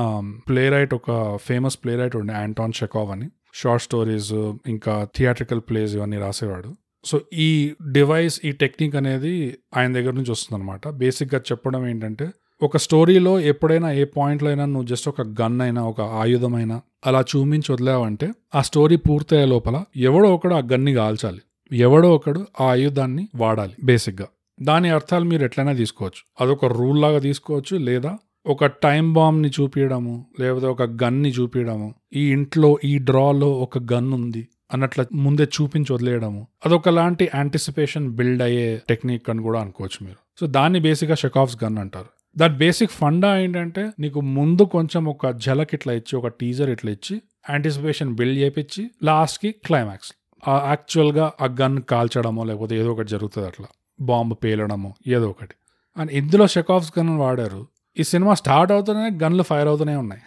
ప్లే 0.48 0.68
రైట్ 0.68 0.94
ఒక 0.94 1.38
ఫేమస్ 1.42 1.78
ప్లే 1.84 1.96
రైట్ 1.96 2.16
ఉండే 2.16 2.34
యాంటాన్ 2.34 2.72
షెకావ్ 2.72 3.10
అని. 3.10 3.28
షార్ట్ 3.54 3.84
స్టోరీస్ 3.84 4.32
ఇంకా 4.66 5.08
థియేట్రికల్ 5.16 5.60
ప్లేస్ 5.60 5.94
ఇవన్నీ 5.94 6.16
రాసేవాడు. 6.16 6.74
సో 7.04 7.20
ఈ 7.32 7.74
డివైస్ 7.92 8.40
ఈ 8.44 8.52
టెక్నిక్ 8.52 8.96
అనేది 8.96 9.58
ఆయన 9.76 9.92
దగ్గర 9.92 10.12
నుంచి 10.12 10.30
వస్తుంది 10.30 10.62
అనమాట 10.62 10.88
బేసిక్గా 10.88 11.40
చెప్పడం 11.40 11.88
ఏంటంటే 11.88 12.30
ఒక 12.62 12.76
స్టోరీలో 12.76 13.40
ఎప్పుడైనా 13.40 13.92
ఏ 13.92 14.04
పాయింట్లో 14.04 14.48
అయినా 14.48 14.64
నువ్వు 14.64 14.86
జస్ట్ 14.86 15.08
ఒక 15.08 15.20
గన్ 15.20 15.60
అయినా 15.60 15.82
ఒక 15.82 16.00
ఆయుధమైనా 16.00 16.80
అలా 17.06 17.20
చూపించి 17.20 17.72
వదిలావంటే 17.72 18.32
ఆ 18.54 18.62
స్టోరీ 18.62 18.96
పూర్తయ్యే 18.96 19.46
లోపల 19.46 19.84
ఎవడో 19.96 20.34
ఒకడు 20.34 20.54
ఆ 20.54 20.58
గన్ని 20.58 20.94
కాల్చాలి. 20.94 21.40
ఎవడో 21.74 22.14
ఒకడు 22.14 22.46
ఆ 22.60 22.64
ఆయుధాన్ని 22.64 23.28
వాడాలి 23.34 23.72
బేసిక్గా. 23.84 24.26
దాని 24.62 24.88
అర్థాలు 24.88 25.24
మీరు 25.24 25.44
ఎట్లయినా 25.44 25.72
తీసుకోవచ్చు. 25.72 26.44
అదొక 26.44 26.64
రూల్ 26.64 27.02
లాగా 27.02 27.18
తీసుకోవచ్చు 27.18 27.76
లేదా 27.76 28.18
ఒక 28.46 28.66
టైం 28.66 29.12
బాంబ్ని 29.12 29.50
చూపించడము 29.60 30.26
లేకపోతే 30.40 30.66
ఒక 30.66 30.82
గన్ని 30.82 31.28
చూపించడము 31.28 31.94
ఈ 32.14 32.30
ఇంట్లో 32.30 32.78
ఈ 32.84 32.98
డ్రాలో 32.98 33.52
ఒక 33.52 33.78
గన్ 33.92 34.12
ఉంది 34.12 34.48
అన్నట్ల 34.72 35.04
ముందే 35.12 35.44
చూపించి 35.44 35.92
వదిలేయడము. 35.92 36.46
అదొకలాంటి 36.66 37.30
యాంటిసిపేషన్ 37.34 38.08
బిల్డ్ 38.10 38.42
అయ్యే 38.42 38.80
టెక్నిక్ 38.88 39.30
అని 39.30 39.42
కూడా 39.42 39.60
అనుకోవచ్చు 39.60 40.06
మీరు. 40.06 40.16
సో 40.40 40.46
దాన్ని 40.46 40.80
బేసిక్గా 40.80 41.14
షెకాఫ్స్ 41.14 41.64
గన్ 41.64 41.78
అంటారు. 41.78 42.06
దట్ 42.36 42.56
బేసిక్ 42.56 42.90
ఫండా 42.90 43.40
ఏంటంటే 43.40 43.90
నీకు 44.00 44.20
ముందు 44.20 44.62
కొంచెం 44.62 45.04
ఒక 45.04 45.38
ఝలక్ 45.38 45.74
ఇట్లా 45.74 45.92
ఇచ్చి 45.92 46.18
ఒక 46.18 46.26
టీజర్ 46.26 46.70
ఇట్లా 46.70 46.92
ఇచ్చి 46.92 47.22
యాంటిసిపేషన్ 47.50 48.14
బిల్డ్ 48.14 48.38
చేపించి 48.38 48.90
లాస్ట్కి 49.02 49.54
క్లైమాక్స్ 49.64 50.12
యాక్చువల్గా 50.48 51.32
ఆ 51.40 51.56
గన్ 51.60 51.82
కాల్చడమో 51.82 52.44
లేకపోతే 52.44 52.78
ఏదో 52.78 52.92
ఒకటి 52.92 53.08
జరుగుతుంది 53.08 53.48
అట్లా. 53.48 53.66
బాంబు 54.00 54.34
పేలడమో 54.34 54.94
ఏదో 55.06 55.30
ఒకటి. 55.30 55.54
అండ్ 55.96 56.12
ఇందులో 56.12 56.46
షెకాఫ్స్ 56.46 56.98
గన్ 56.98 57.10
వాడారు. 57.10 57.66
ఈ 57.98 58.02
సినిమా 58.02 58.34
స్టార్ట్ 58.34 58.72
అవుతూనే 58.72 59.18
గన్లు 59.22 59.42
ఫైర్ 59.42 59.68
అవుతూనే 59.68 59.96
ఉన్నాయి. 59.96 60.22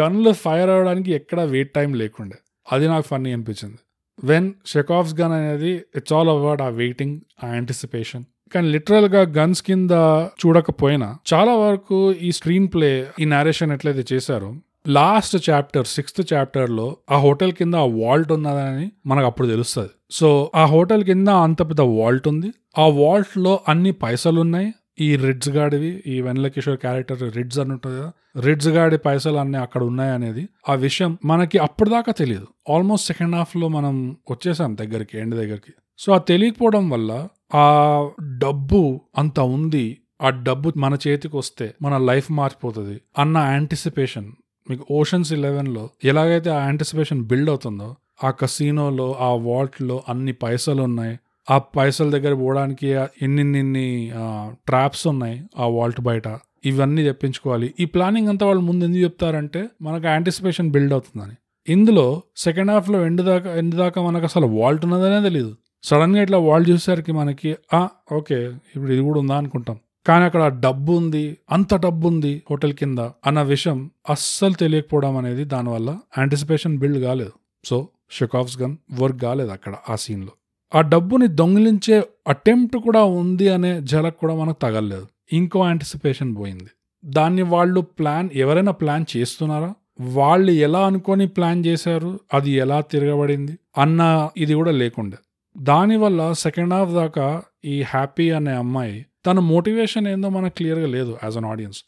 గన్లు 0.00 0.32
ఫైర్ 0.32 0.70
అవ్వడానికి 0.70 1.12
ఎక్కడ 1.12 1.40
వెయిట్ 1.40 1.74
టైం 1.74 1.94
లేకుండే. 1.94 2.36
అది 2.72 2.88
నాకు 2.88 3.06
ఫన్నీ 3.06 3.32
అనిపించింది. 3.32 3.76
వెన్ 4.24 4.52
షెకాఫ్స్ 4.66 5.20
గన్ 5.20 5.32
అనేది 5.32 5.82
ఇట్స్ 5.96 6.12
ఆల్ 6.12 6.28
అబౌట్ 6.28 6.62
ఆ 6.62 6.68
వెయిటింగ్ 6.68 7.20
ఆ 7.44 7.48
యాంటిసిపేషన్ 7.48 8.24
కానీ 8.54 8.68
లిటరల్గా 8.68 9.22
గన్స్ 9.22 9.62
కింద 9.62 9.90
చూడకపోయినా 10.46 11.16
చాలా 11.34 11.54
వరకు 11.56 12.12
ఈ 12.12 12.32
స్క్రీన్ 12.32 12.68
ప్లే 12.74 13.10
ఈ 13.20 13.24
నేరేషన్ 13.24 13.72
ఎట్లయితే 13.72 14.14
చేశారో 14.14 14.54
లాస్ట్ 14.88 15.50
చాప్టర్ 15.50 15.86
సిక్స్త్ 15.86 16.32
చాప్టర్లో 16.32 16.96
ఆ 17.10 17.18
హోటల్ 17.18 17.52
కింద 17.52 17.74
ఆ 17.74 17.84
వాల్ట్ 17.84 18.32
ఉన్నదని 18.32 18.92
మనకు 19.06 19.26
అప్పుడు 19.26 19.46
తెలుస్తుంది. 19.46 19.90
సో 20.10 20.50
ఆ 20.54 20.64
హోటల్ 20.64 21.04
కింద 21.04 21.28
అంత 21.28 21.62
పెద్ద 21.62 21.80
వాల్ట్ 21.80 22.28
ఉంది. 22.28 22.52
ఆ 22.78 22.86
వాల్ట్లో 22.86 23.60
అన్ని 23.68 23.92
పైసలు 23.92 24.40
ఉన్నాయి 24.40 24.74
ఈ 25.00 25.16
రిడ్జ్ 25.16 25.48
గాడివి 25.48 26.02
ఈ 26.06 26.20
వెన్నెల 26.20 26.48
కిషోర్ 26.48 26.78
క్యారెక్టర్ 26.78 27.36
రిడ్జ్ 27.36 27.60
అని 27.60 27.72
ఉంటుంది 27.72 28.00
కదా 28.00 28.12
రిడ్జ్ 28.40 28.68
గాడి 28.68 28.98
పైసలు 28.98 29.36
అన్ని 29.36 29.58
అక్కడ 29.58 29.82
ఉన్నాయి 29.82 30.10
అనేది 30.10 30.48
ఆ 30.68 30.74
విషయం 30.74 31.18
మనకి 31.24 31.58
అప్పటిదాకా 31.58 32.12
తెలియదు. 32.12 32.46
ఆల్మోస్ట్ 32.70 33.06
సెకండ్ 33.06 33.34
హాఫ్లో 33.34 33.68
మనం 33.68 34.16
వచ్చేసాం 34.30 34.76
దగ్గరికి 34.76 35.18
ఎండ్ 35.18 35.34
దగ్గరికి. 35.34 35.72
సో 35.98 36.12
ఆ 36.12 36.18
తెలియకపోవడం 36.18 36.90
వల్ల 36.90 37.28
ఆ 37.54 38.10
డబ్బు 38.38 39.00
అంత 39.18 39.40
ఉంది. 39.40 39.98
ఆ 40.22 40.30
డబ్బు 40.30 40.72
మన 40.76 40.98
చేతికి 41.08 41.36
వస్తే 41.36 41.74
మన 41.82 41.96
లైఫ్ 41.96 42.32
మారిపోతుంది 42.32 43.00
అన్న 43.18 43.38
యాంటిసిపేషన్ 43.38 44.32
మీకు 44.70 44.84
ఓషన్స్ 44.90 45.32
ఇలెవెన్లో 45.32 45.90
ఎలాగైతే 46.04 46.50
ఆ 46.50 46.60
యాంటిసిపేషన్ 46.64 47.24
బిల్డ్ 47.24 47.50
అవుతుందో 47.50 47.88
ఆ 48.24 48.30
కసీనోలో 48.30 49.08
ఆ 49.20 49.30
వాల్ట్లో 49.48 50.02
అన్ని 50.08 50.32
పైసలు 50.32 50.82
ఉన్నాయి. 50.82 51.18
ఆ 51.50 51.58
పైసల 51.58 52.10
దగ్గర 52.10 52.34
పోవడానికి 52.34 52.88
ఎన్నిన్ని 53.22 54.12
ట్రాప్స్ 54.66 55.06
ఉన్నాయి 55.06 55.36
ఆ 55.58 55.66
వాల్ట్ 55.66 56.00
బయట. 56.00 56.28
ఇవన్నీ 56.64 57.02
తెప్పించుకోవాలి. 57.04 57.74
ఈ 57.80 57.84
ప్లానింగ్ 57.84 58.28
అంతా 58.28 58.46
వాళ్ళు 58.46 58.62
ముందు 58.62 58.84
ఎందుకు 58.84 59.02
చెప్తారంటే 59.02 59.68
మనకు 59.82 60.06
యాంటిసిపేషన్ 60.06 60.70
బిల్డ్ 60.70 60.92
అవుతుందని. 60.92 61.36
ఇందులో 61.68 62.06
సెకండ్ 62.36 62.70
హాఫ్లో 62.70 63.06
ఎండ్ 63.06 63.22
దాకా 63.22 63.50
ఎండ్ 63.54 63.74
దాకా 63.74 64.02
మనకు 64.02 64.24
అసలు 64.24 64.46
వాల్ట్ 64.46 64.84
ఉన్నదనే 64.84 65.20
తెలియదు 65.22 65.56
సడన్గా 65.82 66.22
ఇట్లా 66.22 66.38
వాల్ట్ 66.38 66.70
చూసేసరికి 66.70 67.12
మనకి 67.12 67.50
ఓకే 68.12 68.38
ఇప్పుడు 68.76 68.92
ఇది 68.92 69.02
కూడా 69.02 69.20
ఉందా 69.20 69.36
అనుకుంటాం. 69.36 69.78
కానీ 70.06 70.24
అక్కడ 70.24 70.60
డబ్బు 70.60 70.92
ఉంది 70.92 71.36
అంత 71.50 71.74
డబ్బు 71.74 72.08
ఉంది 72.08 72.42
హోటల్ 72.50 72.72
కింద 72.72 72.98
అన్న 72.98 73.42
విషయం 73.42 73.90
అస్సలు 74.10 74.52
తెలియకపోవడం 74.52 75.16
అనేది 75.16 75.44
దానివల్ల 75.44 75.98
యాంటిసిపేషన్ 76.18 76.78
బిల్డ్ 76.78 76.98
కాలేదు. 76.98 77.32
సో 77.64 77.88
షెకాఫ్స్ 78.10 78.60
గన్ 78.60 78.76
వర్క్ 78.92 79.22
కాలేదు 79.22 79.50
అక్కడ 79.50 79.74
ఆ 79.90 79.94
సీన్లో 79.94 80.28
ఆ 80.74 80.80
డబ్బుని 80.80 81.28
దొంగిలించే 81.28 82.02
అటెంప్ట్ 82.28 82.76
కూడా 82.76 83.02
ఉంది 83.04 83.48
అనే 83.48 83.80
జలక్ 83.80 84.16
కూడా 84.16 84.34
మనకు 84.34 84.56
తగలలేదు. 84.62 85.06
ఇంకో 85.32 85.66
యాంటిసిపేషన్ 85.66 86.36
పోయింది. 86.36 86.70
దాన్ని 87.04 87.42
వాళ్ళు 87.42 87.80
ప్లాన్ 87.80 88.28
ఎవరైనా 88.34 88.72
ప్లాన్ 88.72 89.04
చేస్తున్నారా? 89.16 89.74
వాళ్ళు 90.00 90.52
ఎలా 90.52 90.86
అనుకొని 90.86 91.28
ప్లాన్ 91.28 91.66
చేశారు? 91.66 92.20
అది 92.34 92.50
ఎలా 92.50 92.80
తిరగబడింది? 92.80 93.58
అన్న 93.78 94.30
ఇది 94.36 94.54
కూడా 94.54 94.70
లేకుండే. 94.70 95.16
దానివల్ల 95.58 96.32
సెకండ్ 96.32 96.74
హాఫ్ 96.74 96.90
దాకా 96.90 97.42
ఈ 97.64 97.82
హ్యాపీ 97.82 98.30
అనే 98.30 98.50
అమ్మాయి 98.50 99.06
తన 99.26 99.38
మోటివేషన్ 99.52 100.06
ఏందో 100.12 100.28
మనకు 100.36 100.54
క్లియర్గా 100.58 100.86
లేదు 100.96 101.12
యాజ్ 101.24 101.36
అన్ 101.40 101.48
ఆడియన్స్. 101.52 101.80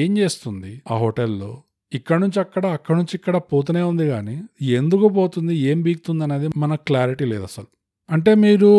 ఏం 0.00 0.10
చేస్తుంది? 0.18 0.72
ఆ 0.92 0.96
హోటల్లో 1.04 1.50
ఇక్కడ 1.92 2.16
నుంచి 2.24 2.38
అక్కడ 2.42 2.66
అక్కడ 2.76 2.94
నుంచి 3.00 3.14
ఇక్కడ 3.18 3.36
పోతూనే 3.50 3.82
ఉంది 3.90 4.04
కానీ 4.12 4.36
ఎందుకు 4.78 5.08
పోతుంది? 5.18 5.54
ఏం 5.70 5.78
బీగుతుంది 5.86 6.22
అనేది 6.24 6.48
మనకు 6.62 6.84
క్లారిటీ 6.90 7.24
లేదు 7.32 7.44
అసలు. 7.50 7.68
అంటే 8.08 8.32
మీరు 8.44 8.70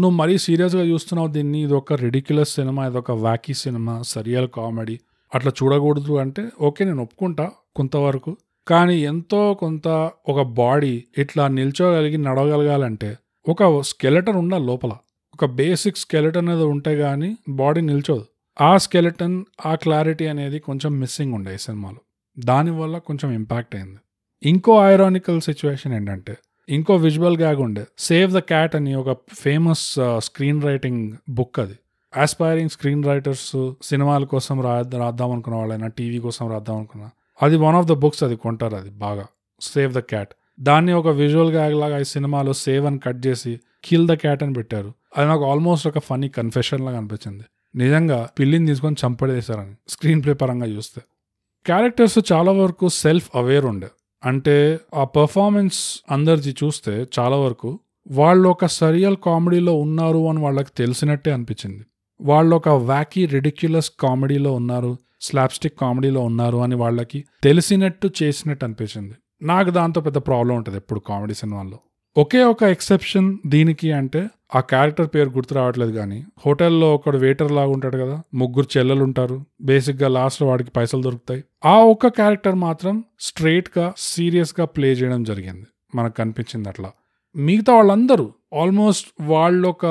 నువ్వు 0.00 0.16
మరీ 0.22 0.34
సీరియస్గా 0.46 0.84
చూస్తున్నావు 0.92 1.28
దీన్ని 1.36 1.58
ఇది 1.66 1.74
ఒక 1.80 1.92
రెడిక్యులస్ 2.04 2.52
సినిమా 2.58 2.82
ఇది 2.88 2.98
ఒక 3.02 3.12
వ్యాకీ 3.26 3.54
సినిమా 3.64 3.94
సరియల్ 4.14 4.48
కామెడీ. 4.58 4.96
అట్లా 5.34 5.52
చూడకూడదు 5.58 6.12
అంటే 6.24 6.44
ఓకే 6.68 6.84
నేను 6.84 7.02
ఒప్పుకుంటా 7.02 7.46
కొంతవరకు. 7.78 8.32
కానీ 8.66 8.94
ఎంతో 9.10 9.40
కొంత 9.62 9.88
ఒక 10.28 10.40
బాడీ 10.60 10.94
ఇట్లా 11.18 11.48
నిల్చోగలిగి 11.58 12.18
నడవగలగాలంటే 12.18 13.10
ఒక 13.46 13.62
స్కెలెటర్ 13.90 14.36
ఉండాలి 14.36 14.66
లోపల. 14.70 14.92
ఒక 15.36 15.44
బేసిక్ 15.44 15.98
స్కెలెటన్ 15.98 16.48
అనేది 16.48 16.64
ఉంటే 16.64 16.96
కానీ 16.96 17.36
బాడీ 17.48 17.80
నిల్చోదు. 17.80 18.24
ఆ 18.60 18.76
స్కెలటన్ 18.76 19.44
ఆ 19.66 19.74
క్లారిటీ 19.74 20.26
అనేది 20.26 20.58
కొంచెం 20.58 21.00
మిస్సింగ్ 21.00 21.34
ఉండే 21.34 21.54
ఈ 21.54 21.56
సినిమాలో. 21.56 21.96
దానివల్ల 22.38 22.98
కొంచెం 22.98 23.32
ఇంపాక్ట్ 23.32 23.76
అయింది. 23.76 23.98
ఇంకో 24.42 24.82
ఐరానికల్ 24.82 25.40
సిచ్యువేషన్ 25.40 25.92
ఏంటంటే 25.92 26.36
ఇంకో 26.68 26.96
విజువల్ 26.96 27.36
గ్యాగ్ 27.36 27.56
ఉండే. 27.56 27.84
సేవ్ 27.98 28.32
ద 28.32 28.38
క్యాట్ 28.38 28.76
అని 28.76 28.94
ఒక 28.94 29.18
ఫేమస్ 29.34 29.94
స్క్రీన్ 30.18 30.62
రైటింగ్ 30.62 31.12
బుక్ 31.28 31.58
అది. 31.58 31.78
ఆస్పైరింగ్ 32.16 32.68
స్క్రీన్ 32.68 33.04
రైటర్స్ 33.04 33.72
సినిమాల 33.82 34.24
కోసం 34.24 34.60
రా 34.60 34.84
రాద్దాం 34.98 35.30
అనుకున్న 35.30 35.58
వాళ్ళైనా 35.58 35.86
టీవీ 35.86 36.18
కోసం 36.18 36.50
రాద్దాం 36.50 36.76
అనుకున్నా 36.76 37.10
అది 37.42 37.56
వన్ 37.56 37.76
ఆఫ్ 37.76 37.86
ద 37.86 37.92
బుక్స్ 37.92 38.24
అది 38.24 38.36
కొంటారు 38.36 38.76
అది 38.76 38.90
బాగా. 38.90 39.26
సేవ్ 39.60 39.92
ద 39.92 39.98
క్యాట్ 39.98 40.28
దాన్ని 40.60 40.92
ఒక 40.92 41.08
విజువల్ 41.08 41.50
గ్యాగ్ 41.50 41.74
లాగా 41.74 41.98
ఈ 41.98 42.04
సినిమాలో 42.04 42.52
సేవ్ 42.52 42.86
అని 42.86 42.98
కట్ 42.98 43.26
చేసి 43.26 43.60
కిల్ 43.86 44.08
ద 44.08 44.12
క్యాట్ 44.12 44.42
అని 44.42 44.52
పెట్టారు. 44.52 44.92
అది 45.16 45.28
నాకు 45.28 45.44
ఆల్మోస్ట్ 45.44 45.88
ఒక 45.88 45.98
ఫనీ 45.98 46.28
కన్ఫెషన్ 46.28 46.80
లాగా 46.80 46.98
అనిపించింది. 46.98 47.44
నిజంగా 47.74 48.28
పిల్లిని 48.38 48.66
తీసుకొని 48.66 48.96
చంపడేశారని 49.06 49.74
స్క్రీన్ 49.88 50.24
ప్లే 50.24 50.32
పరంగా 50.32 50.66
చూస్తే. 50.66 51.00
క్యారెక్టర్స్ 51.66 52.18
చాలా 52.32 52.52
వరకు 52.52 52.88
సెల్ఫ్ 52.88 53.30
అవేర్ 53.34 53.64
ఉండే. 53.64 53.88
అంటే 54.24 54.78
ఆ 54.94 55.04
పర్ఫార్మెన్స్ 55.04 56.00
అందరిది 56.10 56.56
చూస్తే 56.64 57.06
చాలా 57.18 57.36
వరకు 57.36 57.78
వాళ్ళు 58.10 58.48
ఒక 58.48 58.66
సరియల్ 58.66 59.16
కామెడీలో 59.16 59.74
ఉన్నారు 59.74 60.28
అని 60.28 60.40
వాళ్ళకి 60.40 60.68
తెలిసినట్టే 60.76 61.32
అనిపించింది. 61.32 61.84
వాళ్ళు 62.20 62.56
ఒక 62.56 62.68
వ్యాకీ 62.68 63.26
రెడిక్యులస్ 63.26 63.90
కామెడీలో 64.00 64.52
ఉన్నారు 64.52 64.96
స్లాప్స్టిక్ 65.20 65.80
కామెడీలో 65.80 66.20
ఉన్నారు 66.20 66.56
అని 66.56 66.74
వాళ్ళకి 66.74 67.24
తెలిసినట్టు 67.42 68.10
చేసినట్టు 68.22 68.64
అనిపించింది. 68.64 69.14
నాకు 69.42 69.70
దాంతో 69.70 70.00
పెద్ద 70.00 70.18
ప్రాబ్లం 70.18 70.56
ఉంటుంది 70.56 70.78
ఎప్పుడు 70.78 71.00
కామెడీ 71.00 71.34
సినిమాల్లో. 71.34 71.78
ఒకే 72.18 72.44
ఒక 72.44 72.62
ఎక్సెప్షన్ 72.62 73.38
దీనికి 73.46 73.92
అంటే 73.92 74.28
ఆ 74.54 74.60
క్యారెక్టర్ 74.60 75.08
పేరు 75.14 75.28
గుర్తు 75.28 75.54
రావట్లేదు 75.54 75.92
కానీ 75.92 76.24
హోటల్లో 76.46 76.94
ఒకడు 76.94 77.18
వెయిటర్ 77.18 77.52
లాగా 77.52 77.68
ఉంటాడు 77.68 77.96
కదా 77.96 78.22
ముగ్గురు 78.34 78.78
చెల్లెలు 78.78 79.04
ఉంటారు 79.04 79.44
బేసిక్గా 79.60 80.08
లాస్ట్ 80.08 80.42
వాడికి 80.42 80.70
పైసలు 80.70 81.02
దొరుకుతాయి. 81.02 81.44
ఆ 81.64 81.76
ఒక్క 81.78 82.06
క్యారెక్టర్ 82.06 82.54
మాత్రం 82.54 83.04
స్ట్రెయిట్గా 83.20 83.84
గా 83.84 83.92
సీరియస్గా 83.98 84.66
ప్లే 84.66 84.92
చేయడం 84.92 85.22
జరిగింది. 85.22 85.66
మనకు 85.94 86.14
కనిపించింది 86.14 86.68
అట్లా. 86.68 86.90
మిగతా 87.36 87.74
వాళ్ళందరూ 87.74 88.32
ఆల్మోస్ట్ 88.60 89.08
వాళ్ళు 89.20 89.68
ఒక 89.68 89.86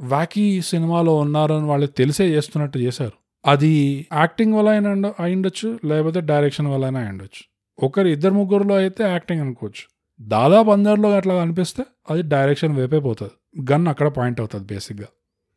వ్యాకీ 0.00 0.60
సినిమాలో 0.60 1.16
ఉన్నారని 1.16 1.66
వాళ్ళు 1.66 1.86
తెలిసే 1.86 2.28
చేస్తున్నట్టు 2.28 2.78
చేశారు. 2.78 3.12
అది 3.46 4.06
యాక్టింగ్ 4.12 4.54
వల్ల 4.54 4.68
అయినా 4.68 5.12
అయిండొచ్చు 5.20 5.78
లేకపోతే 5.84 6.20
డైరెక్షన్ 6.20 6.66
వల్ల 6.66 6.84
అయినా 6.84 7.00
అయిండొచ్చు. 7.00 7.42
ఒకరు 7.86 8.08
ఇద్దరు 8.08 8.34
ముగ్గురులో 8.34 8.74
అయితే 8.74 9.04
యాక్టింగ్ 9.04 9.40
అనుకోవచ్చు. 9.40 9.97
దాదాపు 10.20 10.70
అందరిలో 10.70 11.16
అట్లా 11.16 11.34
కనిపిస్తే 11.34 11.82
అది 12.10 12.22
డైరెక్షన్ 12.22 12.76
వైపే 12.78 12.98
పోతుంది. 12.98 13.66
గన్ 13.72 13.88
అక్కడ 13.88 14.08
పాయింట్ 14.08 14.40
అవుతుంది 14.40 14.64
బేసిక్గా 14.64 15.06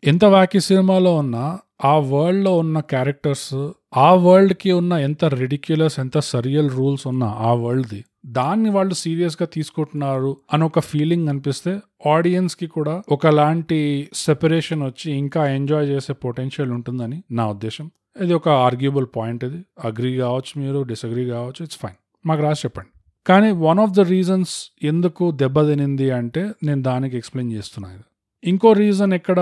ఎంత 0.03 0.25
వాకి 0.25 0.59
సినిమాలో 0.59 1.15
ఉన్నా 1.15 1.59
ఆ 1.85 1.97
వరల్డ్లో 1.97 2.57
ఉన్న 2.57 2.79
క్యారెక్టర్స్ 2.79 3.71
ఆ 3.97 4.13
వరల్డ్కి 4.13 4.71
ఉన్న 4.71 4.93
ఎంత 4.93 5.25
రెడిక్యులస్ 5.25 5.99
ఎంత 5.99 6.17
సరియల్ 6.17 6.69
రూల్స్ 6.71 7.07
ఉన్నా 7.07 7.27
ఆ 7.27 7.53
వరల్డ్ది 7.53 8.05
దాన్ని 8.25 8.69
వాళ్ళు 8.69 8.93
సీరియస్గా 8.93 9.45
తీసుకుంటున్నారు 9.45 10.37
అని 10.53 10.63
ఒక 10.63 10.79
ఫీలింగ్ 10.79 11.29
అనిపిస్తే 11.29 11.79
ఆడియన్స్కి 12.09 12.67
కూడా 12.67 13.01
ఒకలాంటి 13.09 14.09
సెపరేషన్ 14.13 14.83
వచ్చి 14.83 15.11
ఇంకా 15.11 15.47
ఎంజాయ్ 15.47 15.87
చేసే 15.89 16.13
పొటెన్షియల్ 16.13 16.71
ఉంటుందని 16.71 17.23
నా 17.31 17.47
ఉద్దేశం. 17.47 17.91
ఇది 18.21 18.33
ఒక 18.33 18.49
ఆర్గ్యుబుల్ 18.49 19.07
పాయింట్ 19.15 19.45
ఇది. 19.45 19.63
అగ్రీ 19.83 20.17
కావచ్చు 20.17 20.61
మీరు 20.61 20.83
డిసగ్రీ 20.83 21.29
కావచ్చు 21.29 21.63
ఇట్స్ 21.63 21.77
ఫైన్ 21.77 21.95
మాకు 22.25 22.41
రాసి 22.41 22.61
చెప్పండి. 22.65 23.00
కానీ 23.25 23.49
వన్ 23.61 23.79
ఆఫ్ 23.79 23.97
ద 23.97 24.03
రీజన్స్ 24.09 24.53
ఎందుకు 24.83 25.25
దెబ్బతినింది 25.41 26.07
అంటే 26.11 26.43
నేను 26.63 26.81
దానికి 26.83 27.15
ఎక్స్ప్లెయిన్ 27.17 27.51
చేస్తున్నాను 27.51 28.01
ఇంకో 28.43 28.69
రీజన్ 28.73 29.11
ఎక్కడ 29.13 29.39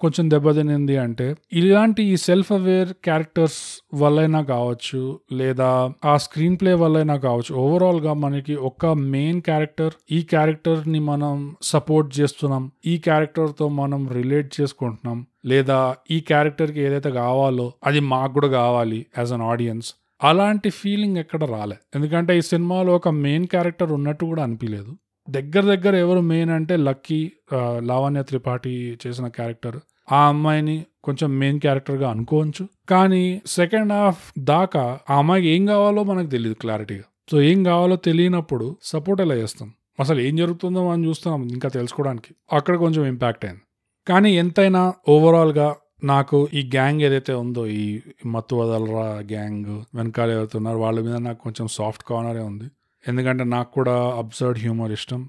కొంచెం 0.00 0.24
దెబ్బతినింది 0.30 0.96
అంటే 0.96 1.26
ఇలాంటి 1.52 2.02
ఈ 2.04 2.16
సెల్ఫ్ 2.24 2.50
అవేర్ 2.52 2.90
క్యారెక్టర్స్ 3.04 3.60
వల్లైనా 3.94 4.40
కావచ్చు 4.50 5.00
లేదా 5.32 5.68
ఆ 6.04 6.14
స్క్రీన్ 6.16 6.58
ప్లే 6.60 6.72
వల్లైనా 6.74 7.16
కావచ్చు 7.18 7.52
ఓవరాల్గా 7.54 8.12
మనకి 8.24 8.56
ఒక 8.62 8.92
మెయిన్ 9.14 9.40
క్యారెక్టర్ 9.42 9.94
ఈ 10.10 10.20
క్యారెక్టర్ని 10.24 11.00
మనం 11.08 11.38
సపోర్ట్ 11.70 12.10
చేస్తున్నాం 12.20 12.66
ఈ 12.86 12.96
క్యారెక్టర్తో 12.98 13.68
మనం 13.78 14.02
రిలేట్ 14.12 14.52
చేసుకుంటున్నాం 14.60 15.18
లేదా 15.46 15.80
ఈ 16.10 16.20
క్యారెక్టర్కి 16.28 16.80
ఏదైతే 16.80 17.12
కావాలో 17.18 17.68
అది 17.84 18.02
మాకు 18.12 18.32
కూడా 18.32 18.50
కావాలి 18.58 19.00
యాజ్ 19.18 19.32
అన్ 19.32 19.46
ఆడియన్స్ 19.48 19.90
అలాంటి 20.22 20.70
ఫీలింగ్ 20.70 21.16
ఎక్కడ 21.16 21.44
రాలే. 21.44 21.76
ఎందుకంటే 21.94 22.38
ఈ 22.38 22.40
సినిమాలో 22.40 22.96
ఒక 22.96 23.08
మెయిన్ 23.08 23.46
క్యారెక్టర్ 23.46 23.92
ఉన్నట్టు 23.92 24.24
కూడా 24.24 24.42
అనిపించలేదు 24.42 24.96
దగ్గర 25.30 25.60
దగ్గర 25.60 25.94
ఎవరు 25.94 26.20
మెయిన్ 26.20 26.50
అంటే 26.50 26.76
లక్కీ 26.76 27.32
లావణ్య 27.78 28.22
త్రిపాఠి 28.22 28.98
చేసిన 29.06 29.28
క్యారెక్టర్. 29.28 29.76
ఆ 30.12 30.28
అమ్మాయిని 30.28 30.84
కొంచెం 31.04 31.38
మెయిన్ 31.38 31.60
క్యారెక్టర్గా 31.60 32.10
అనుకోవచ్చు. 32.10 32.68
కానీ 32.88 33.42
సెకండ్ 33.46 33.92
హాఫ్ 33.92 34.32
దాకా 34.38 34.98
ఆ 35.10 35.18
అమ్మాయికి 35.18 35.48
ఏం 35.48 35.66
కావాలో 35.66 36.02
మనకు 36.02 36.26
తెలియదు 36.26 36.54
క్లారిటీగా. 36.54 37.02
సో 37.30 37.42
ఏం 37.42 37.64
కావాలో 37.64 37.96
తెలియనప్పుడు 37.96 38.76
సపోర్ట్ 38.82 39.22
ఎలా 39.22 39.34
చేస్తాం? 39.34 39.72
అసలు 40.00 40.20
ఏం 40.20 40.36
జరుగుతుందో 40.36 40.90
మనం 40.90 41.04
చూస్తున్నాం 41.04 41.48
ఇంకా 41.48 41.68
తెలుసుకోవడానికి. 41.68 42.34
అక్కడ 42.52 42.76
కొంచెం 42.76 43.06
ఇంపాక్ట్ 43.06 43.44
అయింది. 43.44 43.60
కానీ 44.08 44.36
ఎంతైనా 44.36 44.94
ఓవరాల్గా 45.08 45.76
నాకు 46.04 46.48
ఈ 46.54 46.62
గ్యాంగ్ 46.74 47.00
ఏదైతే 47.00 47.32
ఉందో 47.32 47.66
ఈ 47.66 48.00
మత్తు 48.26 48.56
వదలరా 48.56 49.06
గ్యాంగ్ 49.32 49.66
వెనకాల 49.94 50.30
ఎవరైతే 50.30 50.58
వాళ్ళ 50.58 51.00
మీద 51.00 51.14
నాకు 51.14 51.42
కొంచెం 51.42 51.66
సాఫ్ట్ 51.68 52.04
కార్నరే 52.04 52.42
ఉంది. 52.42 52.64
ఎందుకంటే 53.08 53.44
నాకు 53.44 53.72
కూడా 53.72 53.96
అబ్సర్డ్ 54.16 54.58
హ్యూమర్ 54.58 54.92
ఇష్టం. 54.92 55.28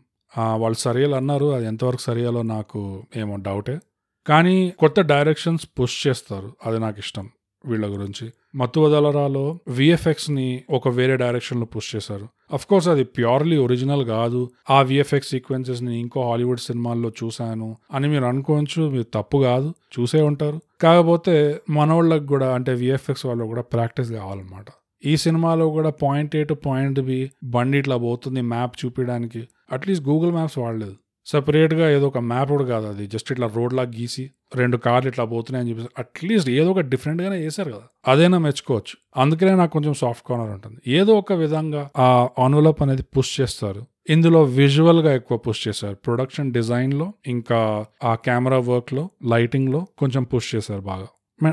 వాళ్ళు 0.55 0.77
సరియాలు 0.77 1.15
అన్నారు 1.15 1.45
అది 1.53 1.65
ఎంతవరకు 1.65 2.01
సరియాలో 2.01 2.41
నాకు 2.41 3.03
ఏమో 3.15 3.35
డౌటే 3.35 3.79
కానీ 4.27 4.69
కొత్త 4.69 5.01
డైరెక్షన్స్ 5.01 5.65
పుష్ 5.79 6.07
చేస్తారు 6.07 6.55
అది 6.65 6.79
నాకు 6.79 6.99
ఇష్టం. 6.99 7.29
వీళ్ళ 7.65 7.85
గురించి. 7.87 8.31
మత్తువదలరాలో 8.55 9.59
విఎఫ్ఎక్స్ని 9.67 10.63
ఒక 10.69 10.87
వేరే 10.87 11.17
డైరెక్షన్లో 11.17 11.65
పుష్ 11.65 11.95
చేశారు. 11.95 12.27
అఫ్ 12.53 12.67
కోర్స్ 12.67 12.87
అది 12.87 13.03
ప్యూర్లీ 13.03 13.57
ఒరిజినల్ 13.57 14.05
కాదు. 14.05 14.49
ఆ 14.69 14.81
విఎఫ్ఎక్స్ 14.81 15.29
సీక్వెన్సెస్ని 15.29 15.99
ఇంకో 15.99 16.29
హాలీవుడ్ 16.29 16.59
సినిమాల్లో 16.59 17.11
చూశాను 17.23 17.77
అని 17.93 18.07
మీరు 18.07 18.25
అనుకోవచ్చు 18.25 18.89
మీరు 18.89 19.03
తప్పు 19.03 19.37
కాదు 19.37 19.73
చూసే 19.99 20.21
ఉంటారు. 20.21 20.59
కాకపోతే 20.81 21.59
మనోళ్ళకి 21.69 22.25
కూడా 22.25 22.53
అంటే 22.53 22.73
విఎఫ్ఎక్స్ 22.73 23.25
వాళ్ళు 23.25 23.45
కూడా 23.45 23.61
ప్రాక్టీస్ 23.61 24.11
కావాలన్నమాట. 24.11 24.65
ఈ 25.05 25.17
సినిమాలో 25.17 25.69
కూడా 25.69 25.89
point 25.89 26.35
A 26.35 26.43
to 26.43 26.53
point 26.53 26.99
B 26.99 27.31
బండి 27.43 27.77
ఇట్లా 27.77 27.97
పోతుంది 27.97 28.41
మ్యాప్ 28.41 28.85
చూపించడానికి 28.85 29.47
అట్లీస్ట్ 29.71 30.07
గూగుల్ 30.07 30.31
మ్యాప్స్ 30.31 30.57
వాడలేదు. 30.57 30.95
సపరేట్గా 31.25 31.89
ఏదో 31.89 32.07
ఒక 32.07 32.17
మ్యాప్ 32.17 32.49
కూడా 32.49 32.65
కాదు 32.65 32.87
అది. 32.87 33.07
జస్ట్ 33.07 33.31
ఇట్లా 33.31 33.49
రోడ్లా 33.55 33.83
గీసి 33.83 34.31
రెండు 34.55 34.77
కార్లు 34.77 35.09
ఇట్లా 35.09 35.25
పోతున్నాయని 35.25 35.69
చెప్పేసి 35.69 35.89
అట్లీస్ట్ 35.99 36.49
ఏదో 36.49 36.71
ఒక 36.71 36.79
డిఫరెంట్గానే 36.79 37.35
చేశారు 37.35 37.71
కదా. 37.71 37.81
అదైనా 38.07 38.37
మెచ్చుకోవచ్చు. 38.37 39.21
అందుకనే 39.21 39.55
నాకు 39.55 39.71
కొంచెం 39.71 39.93
సాఫ్ట్ 39.93 40.27
కార్నర్ 40.27 40.49
ఉంటుంది. 40.49 40.77
ఏదో 40.87 41.13
ఒక 41.13 41.33
విధంగా 41.33 41.89
ఆ 41.97 42.29
అనులప్ 42.45 42.81
అనేది 42.81 43.03
పుష్ 43.03 43.41
చేస్తారు. 43.41 43.85
ఇందులో 44.09 44.43
విజువల్గా 44.43 45.13
ఎక్కువ 45.13 45.37
పుష్ 45.37 45.67
చేశారు 45.67 45.95
ప్రొడక్షన్ 45.95 46.53
డిజైన్లో 46.53 47.13
ఇంకా 47.27 47.85
ఆ 48.03 48.15
కెమెరా 48.15 48.57
వర్క్లో 48.57 49.09
లైటింగ్లో 49.25 49.87
కొంచెం 49.97 50.23
పుష్ 50.23 50.55
చేశారు 50.55 50.81
బాగా. 50.81 51.07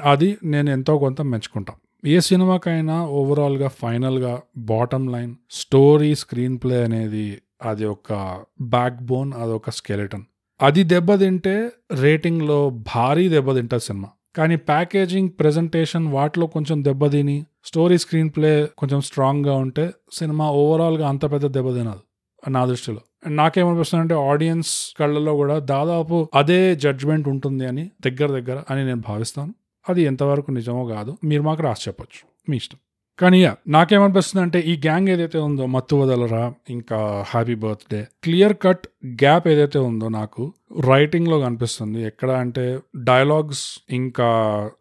అది 0.04 0.37
నేను 0.44 0.70
ఎంతో 0.70 0.98
కొంత 0.98 1.22
మెచ్చుకుంటాం. 1.22 1.76
ఏ 2.06 2.20
సినిమాకైనా 2.20 3.06
ఓవరాల్గా 3.06 3.68
ఫైనల్గా 3.68 4.40
bottom 4.56 5.12
line 5.12 5.35
story 5.50 6.14
screen 6.14 6.59
play 6.59 6.83
అనేది 6.83 7.38
అది 7.62 7.87
ఒక 7.87 8.42
బ్యాక్ 8.61 9.03
బోన్ 9.03 9.33
అది 9.33 9.53
ఒక 9.53 9.70
స్కెలిటన్ 9.70 10.23
అది 10.62 10.83
దెబ్బతింటే 10.83 11.70
రేటింగ్లో 11.92 12.70
భారీ 12.70 13.29
దెబ్బతింటుంది 13.29 13.85
సినిమా. 13.85 14.09
కానీ 14.37 14.57
ప్యాకేజింగ్ 14.57 15.29
ప్రెజెంటేషన్ 15.29 16.12
వాటిలో 16.12 16.46
కొంచెం 16.46 16.85
దెబ్బతిని 16.85 17.44
స్టోరీ 17.64 17.99
స్క్రీన్ 17.99 18.31
ప్లే 18.31 18.68
కొంచెం 18.79 19.01
స్ట్రాంగ్గా 19.01 19.55
ఉంటే 19.55 19.90
సినిమా 20.12 20.51
ఓవరాల్గా 20.51 21.09
అంత 21.09 21.33
పెద్ద 21.33 21.46
దెబ్బతినదు 21.46 22.01
నా 22.51 22.66
దృష్టిలో. 22.66 22.99
నాకేమనిపిస్తుంది 23.27 24.03
అంటే 24.03 24.14
ఆడియన్స్ 24.14 24.94
కళ్ళలో 25.01 25.35
కూడా 25.35 25.59
దాదాపు 25.59 26.29
అదే 26.35 26.77
జడ్జ్మెంట్ 26.77 27.29
ఉంటుంది 27.29 27.66
అని 27.66 27.90
దగ్గర 28.07 28.40
దగ్గర 28.40 28.62
అని 28.70 28.85
నేను 28.85 29.01
భావిస్తాను. 29.09 29.55
అది 29.88 30.03
ఎంతవరకు 30.03 30.51
నిజమో 30.51 30.87
కాదు. 30.87 31.18
మీరు 31.25 31.42
మాకు 31.42 31.62
రాసి 31.62 31.85
చెప్పొచ్చు. 31.88 32.51
మీ 32.51 32.57
ఇష్టం. 32.57 32.79
కానీ 33.20 33.48
నాకేమనిపిస్తుంది 33.68 34.42
అంటే 34.42 34.61
ఈ 34.61 34.76
గ్యాంగ్ 34.76 35.09
ఏదైతే 35.09 35.38
ఉందో 35.38 35.66
మత్తు 35.66 35.96
వదలరా 35.96 36.52
ఇంకా 36.70 37.24
happy 37.28 37.54
birthday 37.54 38.06
clear 38.24 38.56
cut 38.62 38.87
gap 39.06 39.48
ఏదైతే 39.48 39.78
ఉందో 39.78 40.09
నాకు 40.09 40.52
రైటింగ్లో 40.80 41.40
కనిపిస్తుంది. 41.40 42.02
ఎక్కడ 42.02 42.30
అంటే 42.30 42.78
డైలాగ్స్ 42.96 43.80
ఇంకా 43.90 44.28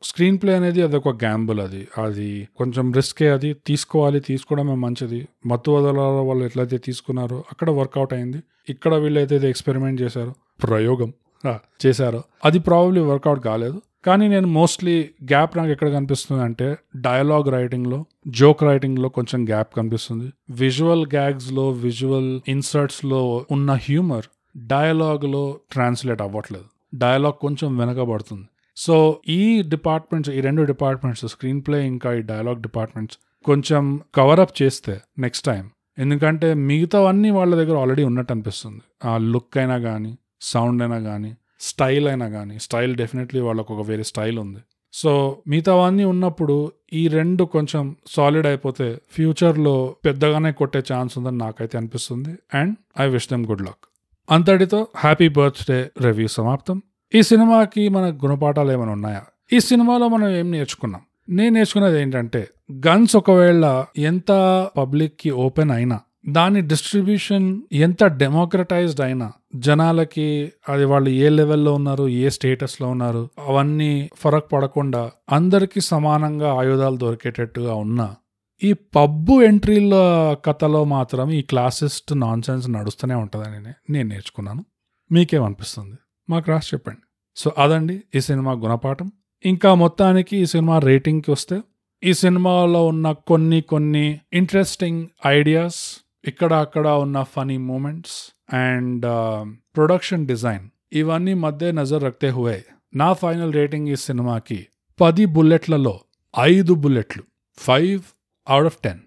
స్క్రీన్ 0.03 0.37
ప్లే 0.41 0.55
అనేది 0.55 0.81
అది 0.81 0.95
ఒక 0.95 1.09
గ్యాంబుల్ 1.09 1.59
అది. 1.59 1.87
అది 1.97 2.47
కొంచెం 2.57 2.93
రిస్కే 2.93 3.29
అది. 3.29 3.53
తీసుకోవాలి 3.67 4.19
తీసుకోవడమే 4.19 4.75
మంచిది. 4.75 5.27
మత్తు 5.45 5.71
వదలరా 5.71 6.03
వాళ్ళు 6.03 6.45
ఎట్లయితే 6.45 6.77
తీసుకున్నారో 6.77 7.43
అక్కడ 7.51 7.69
వర్కౌట్ 7.69 8.13
అయింది. 8.13 8.41
ఇక్కడ 8.69 8.93
వీళ్ళు 8.95 9.19
ఏదైతే 9.19 9.49
ఎక్స్పెరిమెంట్ 9.49 10.01
చేశారు 10.01 10.35
ప్రయోగం 10.63 11.13
చేశారో 11.85 12.23
అది 12.45 12.59
ప్రాబ్లీ 12.59 13.01
వర్కౌట్ 13.01 13.39
కాలేదు. 13.39 13.81
కానీ 14.05 14.27
నేను 14.27 14.47
మోస్ట్లీ 14.47 15.09
గ్యాప్ 15.23 15.57
నాకు 15.57 15.69
ఎక్కడ 15.69 15.89
కనిపిస్తుంది 15.93 16.41
అంటే 16.43 16.77
డయలాగ్ 16.95 17.47
రైటింగ్లో 17.51 18.05
జోక్ 18.27 18.63
రైటింగ్లో 18.63 19.09
కొంచెం 19.09 19.47
గ్యాప్ 19.49 19.75
కనిపిస్తుంది. 19.75 20.27
విజువల్ 20.49 21.05
గ్యాగ్స్లో 21.05 21.69
విజువల్ 21.69 22.41
ఇన్సర్ట్స్లో 22.47 23.45
ఉన్న 23.51 23.71
హ్యూమర్ 23.71 24.27
డయలాగ్లో 24.57 25.57
ట్రాన్స్లేట్ 25.71 26.21
అవ్వట్లేదు. 26.21 26.65
డయలాగ్ 26.95 27.33
కొంచెం 27.41 27.77
వెనకబడుతుంది. 27.77 28.47
సో 28.77 29.21
ఈ 29.27 29.61
డిపార్ట్మెంట్స్ 29.61 30.31
ఈ 30.31 30.41
రెండు 30.41 30.61
డిపార్ట్మెంట్స్ 30.61 31.27
స్క్రీన్ 31.27 31.61
ప్లే 31.67 31.87
ఇంకా 31.87 32.13
ఈ 32.13 32.21
డయలాగ్ 32.21 32.61
డిపార్ట్మెంట్స్ 32.61 33.17
కొంచెం 33.45 34.01
కవరప్ 34.15 34.61
చేస్తే 34.61 35.01
నెక్స్ట్ 35.19 35.45
టైం 35.45 35.69
ఎందుకంటే 35.97 36.53
మిగతావన్నీ 36.53 37.29
వాళ్ళ 37.29 37.55
దగ్గర 37.55 37.77
ఆల్రెడీ 37.77 38.03
ఉన్నట్టు 38.03 38.31
అనిపిస్తుంది. 38.33 38.81
ఆ 39.03 39.17
లుక్ 39.17 39.57
అయినా 39.57 39.77
కానీ 39.77 40.17
సౌండ్ 40.41 40.81
అయినా 40.83 40.99
కానీ 40.99 41.31
స్టైల్ 41.59 42.07
అయినా 42.07 42.29
కానీ 42.29 42.59
స్టైల్ 42.59 42.95
డెఫినెట్లీ 42.95 43.41
వాళ్ళకు 43.41 43.73
ఒక 43.73 43.87
వేరే 43.87 44.03
స్టైల్ 44.03 44.39
ఉంది. 44.39 44.59
సో 44.93 45.41
మిగతావన్నీ 45.47 46.03
ఉన్నప్పుడు 46.03 46.71
ఈ 46.93 47.07
రెండు 47.07 47.43
కొంచెం 47.43 47.95
సాలిడ్ 48.07 48.47
అయిపోతే 48.47 49.01
ఫ్యూచర్లో 49.11 49.95
పెద్దగానే 50.05 50.51
కొట్టే 50.51 50.83
ఛాన్స్ 50.93 51.17
ఉందని 51.17 51.37
నాకైతే 51.37 51.77
అనిపిస్తుంది. 51.77 52.29
And 52.53 53.01
I 53.01 53.09
wish 53.09 53.27
them 53.27 53.45
good 53.45 53.61
luck. 53.61 53.85
అంతటితో 54.29 54.87
హ్యాపీ 54.97 55.29
బర్త్డే 55.29 55.91
రివ్యూ 56.01 56.27
సమాప్తం. 56.27 56.81
ఈ 57.15 57.21
సినిమాకి 57.21 57.89
మన 57.89 58.09
గుణపాఠాలు 58.09 58.71
ఏమైనా 58.71 58.91
ఉన్నాయా? 58.91 59.21
ఈ 59.53 59.59
సినిమాలో 59.59 60.07
మనం 60.07 60.29
ఏం 60.29 60.51
నేర్చుకున్నాం? 60.51 61.01
నేను 61.29 61.53
నేర్చుకున్నది 61.53 62.01
ఏంటంటే 62.01 62.47
గన్స్ 62.87 63.15
ఒకవేళ 63.15 63.85
ఎంత 63.97 64.31
పబ్లిక్కి 64.77 65.29
ఓపెన్ 65.29 65.71
అయినా 65.71 65.99
దాని 66.27 66.61
డిస్ట్రిబ్యూషన్ 66.61 67.61
ఎంత 67.71 68.03
డెమోక్రటైజ్డ్ 68.03 69.01
అయినా 69.01 69.31
జనాలకి 69.55 70.51
అది 70.69 70.85
వాళ్ళు 70.85 71.09
ఏ 71.09 71.29
లెవెల్లో 71.29 71.73
ఉన్నారు 71.73 72.07
ఏ 72.07 72.29
స్టేటస్లో 72.29 72.87
ఉన్నారు 72.87 73.29
అవన్నీ 73.47 74.09
ఫరక్ 74.15 74.51
పడకుండా 74.53 75.11
అందరికీ 75.29 75.81
సమానంగా 75.81 76.53
ఆయుధాలు 76.53 76.97
దొరికేటట్టుగా 76.97 77.73
ఉన్నా 77.73 78.15
ఈ 78.63 78.73
పబ్బు 78.73 79.41
ఎంట్రీల 79.41 79.91
కథలో 80.45 80.83
మాత్రం 80.83 81.31
ఈ 81.31 81.41
క్లాసిస్ట్ 81.41 82.19
నాన్ 82.19 82.41
సెన్స్ 82.41 82.69
నడుస్తూనే 82.69 83.13
ఉంటుందని 83.13 83.91
నేను 83.91 84.09
నేర్చుకున్నాను. 84.09 84.65
మీకేమనిపిస్తుంది? 85.11 85.95
మాకు 86.29 86.51
రాసి 86.51 86.69
చెప్పండి. 86.73 87.01
సో 87.35 87.51
అదండి 87.57 88.01
ఈ 88.15 88.21
సినిమా 88.21 88.51
గుణపాఠం. 88.51 89.11
ఇంకా 89.45 89.73
మొత్తానికి 89.73 90.37
ఈ 90.37 90.45
సినిమా 90.45 90.79
రేటింగ్కి 90.79 91.31
వస్తే 91.31 91.61
ఈ 92.03 92.13
సినిమాలో 92.13 92.85
ఉన్న 92.85 93.11
కొన్ని 93.11 93.61
కొన్ని 93.61 94.19
ఇంట్రెస్టింగ్ 94.33 95.07
ఐడియాస్ 95.27 96.08
ఇక్కడ 96.27 96.53
అక్కడ 96.53 96.87
ఉన్న 96.87 97.23
funny 97.23 97.57
moments 97.57 98.33
and 98.55 99.05
production 99.75 100.27
design 100.27 100.69
ఇవన్నీ 100.93 101.33
మధ్య 101.33 101.71
నజర్ 101.71 102.03
రక్తే 102.03 102.29
హువే. 102.29 102.65
నా 102.95 103.13
ఫైనల్ 103.13 103.53
రేటింగ్ 103.53 103.87
ఈ 103.87 103.95
సినిమాకి 103.95 104.67
పది 105.01 105.25
బుల్లెట్లలో 105.25 105.99
ఐదు 106.39 106.73
బుల్లెట్లు. 106.73 107.23
Five 107.57 108.01
out 108.47 108.65
of 108.65 108.77
ten. 108.77 108.99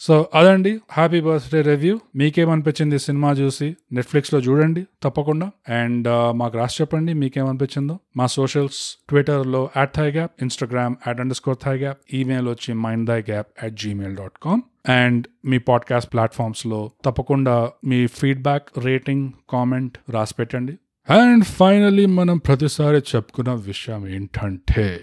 So 0.00 0.30
అదండి 0.34 0.80
హ్యాపీ 0.90 1.20
బర్త్డే 1.20 1.62
రివ్యూ. 1.62 2.00
మీకేమనిపించింది 2.16 2.98
సినిమా 2.98 3.32
చూసి? 3.32 3.76
నెట్ఫ్లిక్స్లో 3.92 4.40
చూడండి 4.40 4.86
తప్పకుండా. 5.02 5.50
అండ్ 5.68 6.08
మాకు 6.38 6.58
రాసి 6.58 6.82
చెప్పండి 6.82 7.14
మీకేమనిపించిందో. 7.14 7.98
మా 8.16 8.26
సోషల్స్ 8.26 8.96
ట్విట్టర్లో 9.08 9.70
at 9.76 9.90
at 9.90 9.96
thigh 9.96 10.10
gap 10.10 10.32
Instagram 10.42 10.94
at 11.06 11.20
underscore 11.36 11.56
thigh 11.64 11.76
gap 11.76 11.98
email 12.14 12.48
వచ్చి 12.48 12.74
mind 12.74 13.08
thigh 13.08 13.20
gap 13.20 13.46
at 13.62 13.74
Gmail 13.74 14.16
dot 14.16 14.32
com 14.42 14.62
and 14.88 15.26
me 15.44 15.58
podcast 15.58 16.12
ప్లాట్ఫామ్స్లో 16.12 16.90
తప్పకుండా 17.04 17.70
మీ 17.84 18.06
ఫీడ్బ్యాక్ 18.06 18.68
రేటింగ్ 18.78 19.32
కామెంట్ 19.50 19.98
రాసి 20.10 20.34
పెట్టండి. 20.38 20.72
అండ్ 21.10 21.44
ఫైనలీ 21.44 22.06
మనం 22.06 22.38
ప్రతిసారి 22.38 22.96
చెప్పుకున్న 22.96 23.52
విషయం 23.52 24.08
ఏంటంటే 24.08 25.00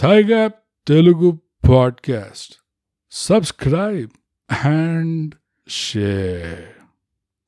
thigh 0.00 0.22
gap 0.22 0.54
Telugu 0.88 1.38
podcast 1.70 2.54
subscribe 3.10 4.10
and 4.48 5.34
share 5.68 6.64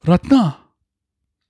Ratna 0.04 0.36